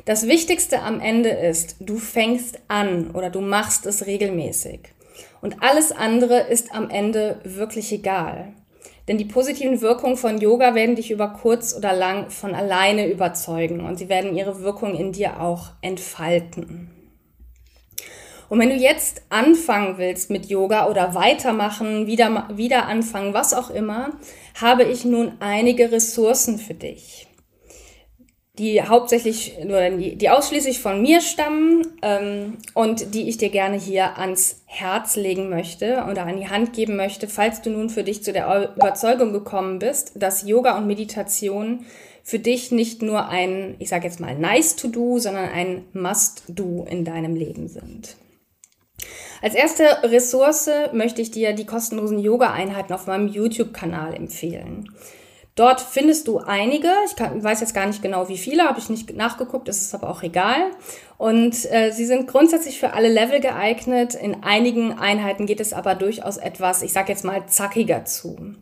Das 0.06 0.26
Wichtigste 0.26 0.82
am 0.82 0.98
Ende 0.98 1.28
ist, 1.28 1.76
du 1.78 1.98
fängst 1.98 2.58
an 2.66 3.12
oder 3.12 3.30
du 3.30 3.40
machst 3.40 3.86
es 3.86 4.06
regelmäßig. 4.06 4.80
Und 5.40 5.62
alles 5.62 5.92
andere 5.92 6.40
ist 6.40 6.74
am 6.74 6.90
Ende 6.90 7.38
wirklich 7.44 7.92
egal. 7.92 8.54
Denn 9.06 9.18
die 9.18 9.24
positiven 9.24 9.80
Wirkungen 9.82 10.16
von 10.16 10.38
Yoga 10.38 10.74
werden 10.74 10.96
dich 10.96 11.12
über 11.12 11.28
kurz 11.28 11.76
oder 11.76 11.92
lang 11.92 12.30
von 12.30 12.56
alleine 12.56 13.08
überzeugen 13.08 13.86
und 13.86 13.98
sie 13.98 14.08
werden 14.08 14.34
ihre 14.34 14.62
Wirkung 14.62 14.96
in 14.96 15.12
dir 15.12 15.40
auch 15.40 15.70
entfalten. 15.80 16.93
Und 18.48 18.58
wenn 18.58 18.70
du 18.70 18.76
jetzt 18.76 19.22
anfangen 19.30 19.98
willst 19.98 20.30
mit 20.30 20.46
Yoga 20.46 20.88
oder 20.88 21.14
weitermachen, 21.14 22.06
wieder, 22.06 22.48
wieder 22.54 22.86
anfangen, 22.86 23.34
was 23.34 23.54
auch 23.54 23.70
immer, 23.70 24.10
habe 24.60 24.84
ich 24.84 25.04
nun 25.04 25.32
einige 25.40 25.90
Ressourcen 25.90 26.58
für 26.58 26.74
dich 26.74 27.28
die 28.58 28.80
hauptsächlich 28.80 29.56
oder 29.64 29.90
die, 29.90 30.16
die 30.16 30.30
ausschließlich 30.30 30.78
von 30.78 31.02
mir 31.02 31.20
stammen 31.20 31.86
ähm, 32.02 32.58
und 32.72 33.14
die 33.14 33.28
ich 33.28 33.36
dir 33.36 33.50
gerne 33.50 33.76
hier 33.76 34.16
ans 34.18 34.62
Herz 34.66 35.16
legen 35.16 35.48
möchte 35.48 36.04
oder 36.08 36.24
an 36.24 36.36
die 36.36 36.48
Hand 36.48 36.72
geben 36.72 36.94
möchte, 36.94 37.26
falls 37.26 37.62
du 37.62 37.70
nun 37.70 37.90
für 37.90 38.04
dich 38.04 38.22
zu 38.22 38.32
der 38.32 38.74
Überzeugung 38.76 39.32
gekommen 39.32 39.80
bist, 39.80 40.12
dass 40.14 40.46
Yoga 40.46 40.78
und 40.78 40.86
Meditation 40.86 41.84
für 42.22 42.38
dich 42.38 42.70
nicht 42.70 43.02
nur 43.02 43.28
ein, 43.28 43.74
ich 43.80 43.88
sage 43.88 44.06
jetzt 44.06 44.20
mal, 44.20 44.38
nice 44.38 44.76
to 44.76 44.86
do, 44.86 45.18
sondern 45.18 45.48
ein 45.48 45.84
must 45.92 46.44
do 46.48 46.86
in 46.88 47.04
deinem 47.04 47.34
Leben 47.34 47.66
sind. 47.68 48.16
Als 49.44 49.54
erste 49.54 49.84
Ressource 50.04 50.70
möchte 50.94 51.20
ich 51.20 51.30
dir 51.30 51.52
die 51.52 51.66
kostenlosen 51.66 52.18
Yoga-Einheiten 52.18 52.94
auf 52.94 53.06
meinem 53.06 53.28
YouTube-Kanal 53.28 54.14
empfehlen. 54.14 54.90
Dort 55.54 55.82
findest 55.82 56.28
du 56.28 56.38
einige, 56.38 56.88
ich 57.04 57.14
kann, 57.14 57.44
weiß 57.44 57.60
jetzt 57.60 57.74
gar 57.74 57.84
nicht 57.84 58.00
genau 58.00 58.30
wie 58.30 58.38
viele, 58.38 58.62
habe 58.62 58.78
ich 58.78 58.88
nicht 58.88 59.14
nachgeguckt, 59.14 59.68
ist 59.68 59.82
es 59.82 59.92
aber 59.92 60.08
auch 60.08 60.22
egal. 60.22 60.70
Und 61.18 61.70
äh, 61.70 61.90
sie 61.90 62.06
sind 62.06 62.26
grundsätzlich 62.26 62.80
für 62.80 62.94
alle 62.94 63.10
Level 63.10 63.40
geeignet. 63.40 64.14
In 64.14 64.44
einigen 64.44 64.98
Einheiten 64.98 65.44
geht 65.44 65.60
es 65.60 65.74
aber 65.74 65.94
durchaus 65.94 66.38
etwas, 66.38 66.80
ich 66.80 66.94
sage 66.94 67.12
jetzt 67.12 67.26
mal, 67.26 67.44
zackiger 67.46 68.06
zu. 68.06 68.54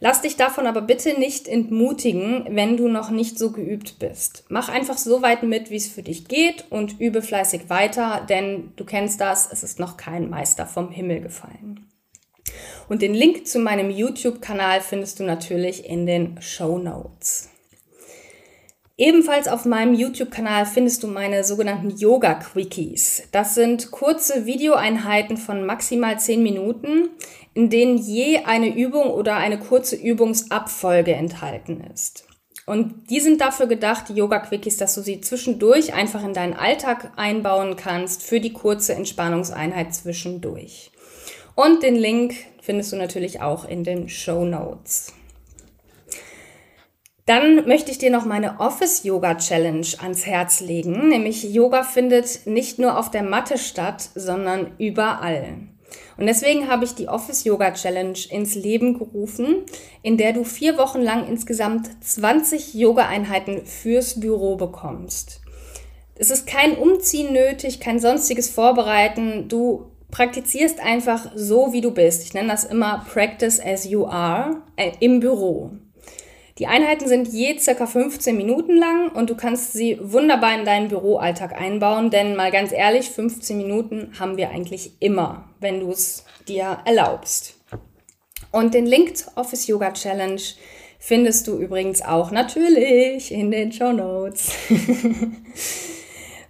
Lass 0.00 0.22
dich 0.22 0.36
davon 0.36 0.66
aber 0.66 0.80
bitte 0.80 1.18
nicht 1.18 1.48
entmutigen, 1.48 2.46
wenn 2.50 2.76
du 2.76 2.88
noch 2.88 3.10
nicht 3.10 3.38
so 3.38 3.50
geübt 3.50 3.98
bist. 3.98 4.44
Mach 4.48 4.68
einfach 4.68 4.96
so 4.96 5.22
weit 5.22 5.42
mit, 5.42 5.70
wie 5.70 5.76
es 5.76 5.88
für 5.88 6.02
dich 6.02 6.28
geht 6.28 6.66
und 6.70 7.00
übe 7.00 7.20
fleißig 7.20 7.68
weiter, 7.68 8.24
denn 8.28 8.72
du 8.76 8.84
kennst 8.84 9.20
das, 9.20 9.50
es 9.50 9.64
ist 9.64 9.80
noch 9.80 9.96
kein 9.96 10.30
Meister 10.30 10.66
vom 10.66 10.90
Himmel 10.90 11.20
gefallen. 11.20 11.88
Und 12.88 13.02
den 13.02 13.12
Link 13.12 13.46
zu 13.46 13.58
meinem 13.58 13.90
YouTube-Kanal 13.90 14.80
findest 14.80 15.20
du 15.20 15.24
natürlich 15.24 15.84
in 15.84 16.06
den 16.06 16.40
Show 16.40 16.78
Notes. 16.78 17.50
Ebenfalls 19.00 19.46
auf 19.46 19.64
meinem 19.64 19.94
YouTube-Kanal 19.94 20.66
findest 20.66 21.04
du 21.04 21.06
meine 21.06 21.44
sogenannten 21.44 21.90
Yoga-Quickies. 21.90 23.28
Das 23.30 23.54
sind 23.54 23.92
kurze 23.92 24.44
Videoeinheiten 24.44 25.36
von 25.36 25.64
maximal 25.64 26.18
10 26.18 26.42
Minuten, 26.42 27.10
in 27.58 27.70
denen 27.70 27.98
je 27.98 28.44
eine 28.44 28.72
Übung 28.72 29.10
oder 29.10 29.34
eine 29.34 29.58
kurze 29.58 29.96
Übungsabfolge 29.96 31.14
enthalten 31.14 31.82
ist. 31.92 32.24
Und 32.66 33.10
die 33.10 33.18
sind 33.18 33.40
dafür 33.40 33.66
gedacht, 33.66 34.08
die 34.08 34.14
Yoga-Quickies, 34.14 34.76
dass 34.76 34.94
du 34.94 35.00
sie 35.00 35.20
zwischendurch 35.22 35.92
einfach 35.92 36.22
in 36.22 36.34
deinen 36.34 36.54
Alltag 36.54 37.10
einbauen 37.16 37.74
kannst 37.74 38.22
für 38.22 38.38
die 38.38 38.52
kurze 38.52 38.94
Entspannungseinheit 38.94 39.92
zwischendurch. 39.92 40.92
Und 41.56 41.82
den 41.82 41.96
Link 41.96 42.36
findest 42.62 42.92
du 42.92 42.96
natürlich 42.96 43.40
auch 43.40 43.64
in 43.64 43.82
den 43.82 44.08
Show 44.08 44.44
Notes. 44.44 45.12
Dann 47.26 47.66
möchte 47.66 47.90
ich 47.90 47.98
dir 47.98 48.12
noch 48.12 48.24
meine 48.24 48.60
Office 48.60 49.02
Yoga 49.02 49.34
Challenge 49.34 49.88
ans 50.00 50.26
Herz 50.26 50.60
legen, 50.60 51.08
nämlich 51.08 51.42
Yoga 51.42 51.82
findet 51.82 52.46
nicht 52.46 52.78
nur 52.78 52.96
auf 52.96 53.10
der 53.10 53.24
Matte 53.24 53.58
statt, 53.58 54.10
sondern 54.14 54.74
überall. 54.78 55.56
Und 56.16 56.26
deswegen 56.26 56.68
habe 56.68 56.84
ich 56.84 56.94
die 56.94 57.08
Office 57.08 57.44
Yoga 57.44 57.72
Challenge 57.72 58.18
ins 58.30 58.54
Leben 58.54 58.98
gerufen, 58.98 59.64
in 60.02 60.16
der 60.16 60.32
du 60.32 60.44
vier 60.44 60.76
Wochen 60.76 61.00
lang 61.00 61.28
insgesamt 61.28 61.88
20 62.02 62.74
Yoga-Einheiten 62.74 63.64
fürs 63.66 64.18
Büro 64.20 64.56
bekommst. 64.56 65.40
Es 66.16 66.30
ist 66.30 66.46
kein 66.46 66.76
Umziehen 66.76 67.32
nötig, 67.32 67.78
kein 67.78 68.00
sonstiges 68.00 68.50
Vorbereiten. 68.50 69.48
Du 69.48 69.92
praktizierst 70.10 70.80
einfach 70.80 71.30
so, 71.34 71.72
wie 71.72 71.80
du 71.80 71.92
bist. 71.92 72.24
Ich 72.24 72.34
nenne 72.34 72.48
das 72.48 72.64
immer 72.64 73.04
Practice 73.12 73.60
as 73.60 73.84
you 73.84 74.06
are 74.06 74.62
äh, 74.76 74.92
im 75.00 75.20
Büro. 75.20 75.70
Die 76.58 76.66
Einheiten 76.66 77.06
sind 77.06 77.28
je 77.28 77.56
circa 77.58 77.86
15 77.86 78.36
Minuten 78.36 78.76
lang 78.76 79.12
und 79.12 79.30
du 79.30 79.36
kannst 79.36 79.74
sie 79.74 79.96
wunderbar 80.00 80.58
in 80.58 80.64
deinen 80.64 80.88
Büroalltag 80.88 81.52
einbauen, 81.52 82.10
denn 82.10 82.34
mal 82.34 82.50
ganz 82.50 82.72
ehrlich, 82.72 83.10
15 83.10 83.56
Minuten 83.56 84.12
haben 84.18 84.36
wir 84.36 84.50
eigentlich 84.50 84.92
immer, 84.98 85.48
wenn 85.60 85.80
du 85.80 85.92
es 85.92 86.24
dir 86.48 86.78
erlaubst. 86.84 87.54
Und 88.50 88.74
den 88.74 88.86
Link 88.86 89.16
zur 89.16 89.36
Office 89.36 89.68
Yoga 89.68 89.92
Challenge 89.92 90.40
findest 90.98 91.46
du 91.46 91.58
übrigens 91.58 92.02
auch 92.02 92.32
natürlich 92.32 93.30
in 93.30 93.52
den 93.52 93.70
Show 93.70 93.92
Notes. 93.92 94.52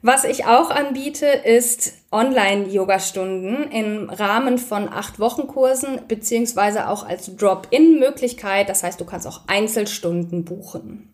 Was 0.00 0.24
ich 0.24 0.44
auch 0.44 0.70
anbiete, 0.70 1.26
ist 1.26 1.94
Online-Yoga-Stunden 2.12 3.70
im 3.72 4.08
Rahmen 4.08 4.58
von 4.58 4.88
acht 4.88 5.18
Wochenkursen 5.18 6.02
beziehungsweise 6.06 6.88
auch 6.88 7.04
als 7.04 7.34
Drop-in-Möglichkeit. 7.34 8.68
Das 8.68 8.84
heißt, 8.84 9.00
du 9.00 9.04
kannst 9.04 9.26
auch 9.26 9.40
Einzelstunden 9.48 10.44
buchen. 10.44 11.12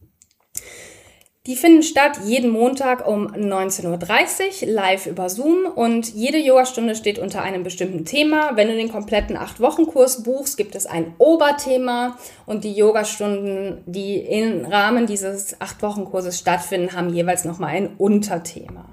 Die 1.46 1.56
finden 1.56 1.82
statt 1.82 2.20
jeden 2.24 2.48
Montag 2.48 3.06
um 3.06 3.26
19.30 3.26 4.62
Uhr 4.62 4.72
live 4.72 5.04
über 5.04 5.28
Zoom 5.28 5.66
und 5.66 6.14
jede 6.14 6.38
Yogastunde 6.38 6.94
steht 6.94 7.18
unter 7.18 7.42
einem 7.42 7.62
bestimmten 7.62 8.06
Thema. 8.06 8.52
Wenn 8.56 8.68
du 8.68 8.74
den 8.74 8.90
kompletten 8.90 9.36
8-Wochen-Kurs 9.36 10.22
buchst, 10.22 10.56
gibt 10.56 10.74
es 10.74 10.86
ein 10.86 11.12
Oberthema 11.18 12.16
und 12.46 12.64
die 12.64 12.72
Yogastunden, 12.72 13.82
die 13.84 14.16
im 14.16 14.64
Rahmen 14.64 15.06
dieses 15.06 15.60
8-Wochen-Kurses 15.60 16.38
stattfinden, 16.38 16.94
haben 16.94 17.12
jeweils 17.12 17.44
nochmal 17.44 17.74
ein 17.74 17.94
Unterthema. 17.98 18.86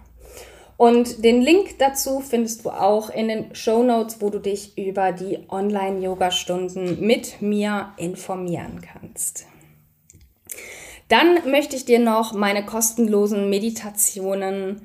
Und 0.75 1.23
den 1.23 1.41
Link 1.41 1.77
dazu 1.79 2.19
findest 2.19 2.65
du 2.65 2.71
auch 2.71 3.11
in 3.11 3.29
den 3.29 3.55
Show 3.55 3.81
Notes, 3.81 4.17
wo 4.19 4.29
du 4.29 4.39
dich 4.39 4.77
über 4.77 5.13
die 5.13 5.39
Online-Yoga-Stunden 5.47 6.99
mit 6.99 7.41
mir 7.41 7.93
informieren 7.95 8.81
kannst. 8.81 9.45
Dann 11.12 11.52
möchte 11.52 11.76
ich 11.76 11.84
dir 11.84 12.00
noch 12.00 12.32
meine 12.32 12.65
kostenlosen 12.65 13.50
Meditationen 13.50 14.82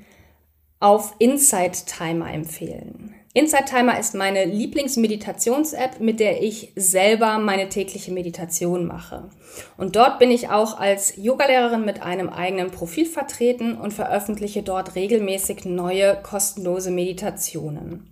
auf 0.81 1.15
Insight 1.21 1.87
Timer 1.87 2.35
empfehlen. 2.35 3.15
Insight 3.33 3.67
Timer 3.67 3.97
ist 4.01 4.17
meine 4.17 4.45
Lieblingsmeditations-App, 4.45 6.01
mit 6.01 6.19
der 6.19 6.43
ich 6.43 6.73
selber 6.75 7.39
meine 7.39 7.69
tägliche 7.69 8.11
Meditation 8.11 8.87
mache. 8.87 9.31
Und 9.77 9.95
dort 9.95 10.19
bin 10.19 10.33
ich 10.33 10.49
auch 10.49 10.81
als 10.81 11.15
Yogalehrerin 11.17 11.85
mit 11.85 12.03
einem 12.03 12.29
eigenen 12.29 12.73
Profil 12.73 13.07
vertreten 13.07 13.77
und 13.77 13.95
veröffentliche 13.95 14.65
dort 14.65 14.97
regelmäßig 14.97 15.65
neue 15.65 16.17
kostenlose 16.25 16.91
Meditationen. 16.91 18.11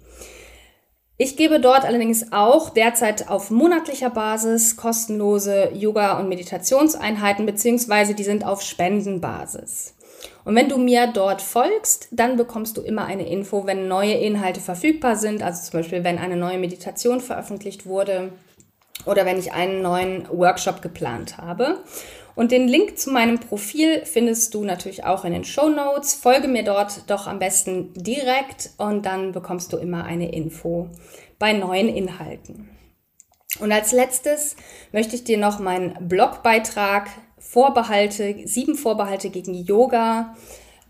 Ich 1.16 1.37
gebe 1.37 1.61
dort 1.61 1.85
allerdings 1.85 2.33
auch 2.33 2.70
derzeit 2.70 3.29
auf 3.29 3.50
monatlicher 3.50 4.11
Basis 4.11 4.77
kostenlose 4.77 5.70
Yoga- 5.72 6.18
und 6.18 6.29
Meditationseinheiten, 6.29 7.46
beziehungsweise 7.46 8.14
die 8.14 8.24
sind 8.24 8.44
auf 8.44 8.62
Spendenbasis. 8.62 9.94
Und 10.44 10.57
wenn 10.57 10.68
du 10.68 10.77
mir 10.77 11.07
dort 11.07 11.40
folgst, 11.40 12.09
dann 12.11 12.37
bekommst 12.37 12.77
du 12.77 12.81
immer 12.81 13.05
eine 13.05 13.29
Info, 13.29 13.64
wenn 13.64 13.87
neue 13.87 14.14
Inhalte 14.14 14.61
verfügbar 14.61 15.14
sind, 15.14 15.40
also 15.40 15.62
zum 15.62 15.81
Beispiel 15.81 16.03
wenn 16.03 16.18
eine 16.18 16.37
neue 16.37 16.59
Meditation 16.59 17.20
veröffentlicht 17.20 17.87
wurde 17.87 18.33
oder 19.07 19.24
wenn 19.24 19.38
ich 19.38 19.53
einen 19.53 19.83
neuen 19.83 20.27
Workshop 20.31 20.83
geplant 20.83 21.38
habe. 21.38 21.79
Und 22.35 22.51
den 22.51 22.66
Link 22.66 22.99
zu 22.99 23.11
meinem 23.11 23.38
Profil 23.38 24.05
findest 24.05 24.55
du 24.55 24.64
natürlich 24.64 25.05
auch 25.05 25.25
in 25.25 25.33
den 25.33 25.44
Show 25.44 25.68
Notes. 25.68 26.14
Folge 26.14 26.49
mir 26.49 26.64
dort 26.64 27.09
doch 27.09 27.27
am 27.27 27.38
besten 27.38 27.92
direkt 27.94 28.70
und 28.77 29.07
dann 29.07 29.33
bekommst 29.33 29.73
du 29.73 29.77
immer 29.77 30.05
eine 30.05 30.33
Info 30.33 30.88
bei 31.38 31.53
neuen 31.53 31.88
Inhalten. 31.88 32.68
Und 33.61 33.70
als 33.70 33.92
letztes 33.92 34.57
möchte 34.92 35.14
ich 35.14 35.25
dir 35.25 35.38
noch 35.38 35.61
meinen 35.61 36.09
Blogbeitrag 36.09 37.09
Vorbehalte, 37.38 38.37
sieben 38.47 38.75
Vorbehalte 38.75 39.31
gegen 39.31 39.55
Yoga 39.55 40.35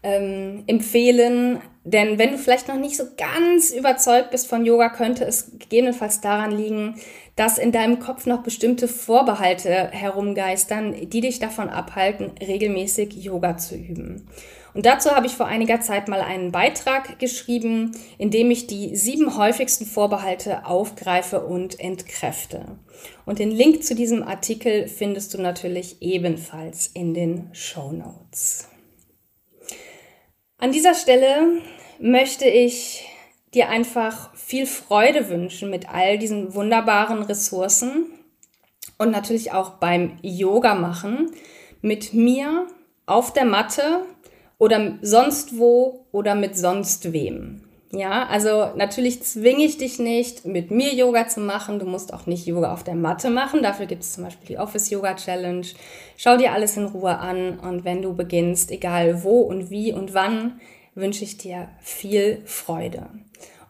ähm, 0.02 0.62
empfehlen. 0.66 1.60
Denn 1.82 2.18
wenn 2.18 2.30
du 2.30 2.38
vielleicht 2.38 2.68
noch 2.68 2.78
nicht 2.78 2.96
so 2.96 3.04
ganz 3.18 3.70
überzeugt 3.70 4.30
bist 4.30 4.46
von 4.46 4.64
Yoga, 4.64 4.88
könnte 4.88 5.24
es 5.24 5.50
gegebenenfalls 5.58 6.20
daran 6.20 6.52
liegen, 6.52 6.94
dass 7.36 7.58
in 7.58 7.72
deinem 7.72 7.98
Kopf 7.98 8.26
noch 8.26 8.42
bestimmte 8.42 8.86
Vorbehalte 8.86 9.90
herumgeistern, 9.90 10.94
die 11.10 11.20
dich 11.20 11.40
davon 11.40 11.68
abhalten, 11.68 12.32
regelmäßig 12.40 13.14
Yoga 13.14 13.56
zu 13.56 13.74
üben. 13.74 14.28
Und 14.74 14.86
dazu 14.86 15.10
habe 15.12 15.26
ich 15.26 15.34
vor 15.34 15.46
einiger 15.46 15.80
Zeit 15.80 16.08
mal 16.08 16.20
einen 16.20 16.50
Beitrag 16.50 17.18
geschrieben, 17.20 17.92
in 18.18 18.30
dem 18.30 18.50
ich 18.50 18.66
die 18.66 18.96
sieben 18.96 19.36
häufigsten 19.36 19.86
Vorbehalte 19.86 20.66
aufgreife 20.66 21.44
und 21.44 21.78
entkräfte. 21.78 22.78
Und 23.24 23.38
den 23.38 23.52
Link 23.52 23.84
zu 23.84 23.94
diesem 23.94 24.24
Artikel 24.24 24.88
findest 24.88 25.32
du 25.34 25.40
natürlich 25.40 26.02
ebenfalls 26.02 26.88
in 26.88 27.14
den 27.14 27.50
Show 27.52 27.92
Notes. 27.92 28.68
An 30.58 30.72
dieser 30.72 30.94
Stelle 30.94 31.60
möchte 32.00 32.46
ich 32.46 33.06
dir 33.54 33.68
einfach 33.68 34.34
viel 34.34 34.66
Freude 34.66 35.28
wünschen 35.28 35.70
mit 35.70 35.88
all 35.88 36.18
diesen 36.18 36.54
wunderbaren 36.54 37.22
Ressourcen 37.22 38.06
und 38.98 39.10
natürlich 39.10 39.52
auch 39.52 39.70
beim 39.70 40.18
Yoga 40.22 40.74
machen 40.74 41.30
mit 41.80 42.14
mir 42.14 42.66
auf 43.06 43.32
der 43.32 43.44
Matte 43.44 44.00
oder 44.58 44.98
sonst 45.02 45.58
wo 45.58 46.06
oder 46.12 46.34
mit 46.34 46.56
sonst 46.56 47.12
wem. 47.12 47.60
Ja, 47.92 48.26
also 48.26 48.70
natürlich 48.76 49.22
zwinge 49.22 49.64
ich 49.64 49.78
dich 49.78 49.98
nicht, 49.98 50.44
mit 50.44 50.70
mir 50.70 50.92
Yoga 50.94 51.28
zu 51.28 51.40
machen. 51.40 51.78
Du 51.78 51.86
musst 51.86 52.12
auch 52.12 52.26
nicht 52.26 52.46
Yoga 52.46 52.72
auf 52.72 52.82
der 52.82 52.96
Matte 52.96 53.30
machen. 53.30 53.62
Dafür 53.62 53.86
gibt 53.86 54.02
es 54.02 54.14
zum 54.14 54.24
Beispiel 54.24 54.48
die 54.48 54.58
Office 54.58 54.90
Yoga 54.90 55.14
Challenge. 55.14 55.66
Schau 56.16 56.36
dir 56.36 56.52
alles 56.52 56.76
in 56.76 56.86
Ruhe 56.86 57.18
an 57.18 57.60
und 57.60 57.84
wenn 57.84 58.02
du 58.02 58.14
beginnst, 58.14 58.72
egal 58.72 59.22
wo 59.22 59.42
und 59.42 59.70
wie 59.70 59.92
und 59.92 60.12
wann, 60.12 60.60
wünsche 60.94 61.24
ich 61.24 61.36
dir 61.36 61.68
viel 61.80 62.42
Freude. 62.44 63.08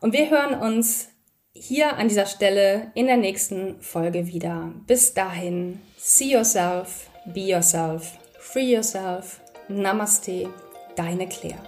Und 0.01 0.13
wir 0.13 0.31
hören 0.31 0.61
uns 0.61 1.09
hier 1.53 1.97
an 1.97 2.09
dieser 2.09 2.27
Stelle 2.27 2.91
in 2.95 3.07
der 3.07 3.17
nächsten 3.17 3.81
Folge 3.81 4.27
wieder. 4.27 4.73
Bis 4.87 5.15
dahin, 5.15 5.81
see 5.97 6.33
yourself, 6.33 7.09
be 7.27 7.41
yourself, 7.41 8.19
free 8.39 8.75
yourself. 8.75 9.41
Namaste, 9.69 10.51
deine 10.95 11.27
Claire. 11.27 11.63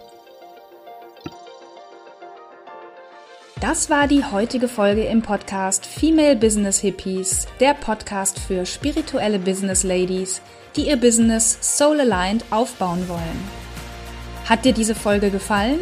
Das 3.60 3.88
war 3.88 4.06
die 4.06 4.22
heutige 4.22 4.68
Folge 4.68 5.04
im 5.04 5.22
Podcast 5.22 5.86
Female 5.86 6.36
Business 6.36 6.80
Hippies, 6.80 7.46
der 7.58 7.72
Podcast 7.72 8.38
für 8.38 8.66
spirituelle 8.66 9.38
Business 9.38 9.82
Ladies, 9.82 10.42
die 10.76 10.88
ihr 10.88 10.96
Business 10.96 11.56
soul 11.62 12.00
aligned 12.00 12.44
aufbauen 12.50 13.08
wollen. 13.08 13.65
Hat 14.48 14.64
dir 14.64 14.72
diese 14.72 14.94
Folge 14.94 15.30
gefallen? 15.30 15.80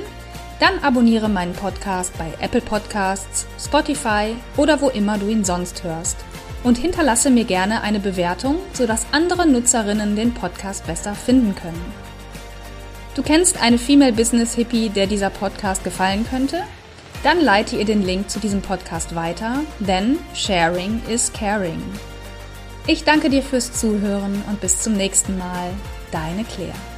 Dann 0.58 0.78
abonniere 0.82 1.28
meinen 1.28 1.52
Podcast 1.52 2.16
bei 2.16 2.32
Apple 2.40 2.62
Podcasts, 2.62 3.46
Spotify 3.62 4.34
oder 4.56 4.80
wo 4.80 4.88
immer 4.88 5.18
du 5.18 5.28
ihn 5.28 5.44
sonst 5.44 5.84
hörst. 5.84 6.16
Und 6.62 6.78
hinterlasse 6.78 7.28
mir 7.28 7.44
gerne 7.44 7.82
eine 7.82 8.00
Bewertung, 8.00 8.56
sodass 8.72 9.06
andere 9.12 9.46
Nutzerinnen 9.46 10.16
den 10.16 10.32
Podcast 10.32 10.86
besser 10.86 11.14
finden 11.14 11.54
können. 11.54 11.92
Du 13.14 13.22
kennst 13.22 13.60
eine 13.60 13.76
Female 13.76 14.14
Business 14.14 14.54
Hippie, 14.54 14.88
der 14.88 15.06
dieser 15.06 15.28
Podcast 15.28 15.84
gefallen 15.84 16.26
könnte? 16.28 16.62
Dann 17.22 17.42
leite 17.42 17.76
ihr 17.76 17.84
den 17.84 18.02
Link 18.02 18.30
zu 18.30 18.38
diesem 18.38 18.62
Podcast 18.62 19.14
weiter, 19.14 19.60
denn 19.78 20.18
Sharing 20.34 21.02
is 21.08 21.30
Caring. 21.32 21.82
Ich 22.86 23.04
danke 23.04 23.28
dir 23.28 23.42
fürs 23.42 23.72
Zuhören 23.72 24.42
und 24.48 24.60
bis 24.62 24.80
zum 24.80 24.94
nächsten 24.94 25.36
Mal. 25.36 25.70
Deine 26.10 26.44
Claire. 26.44 26.93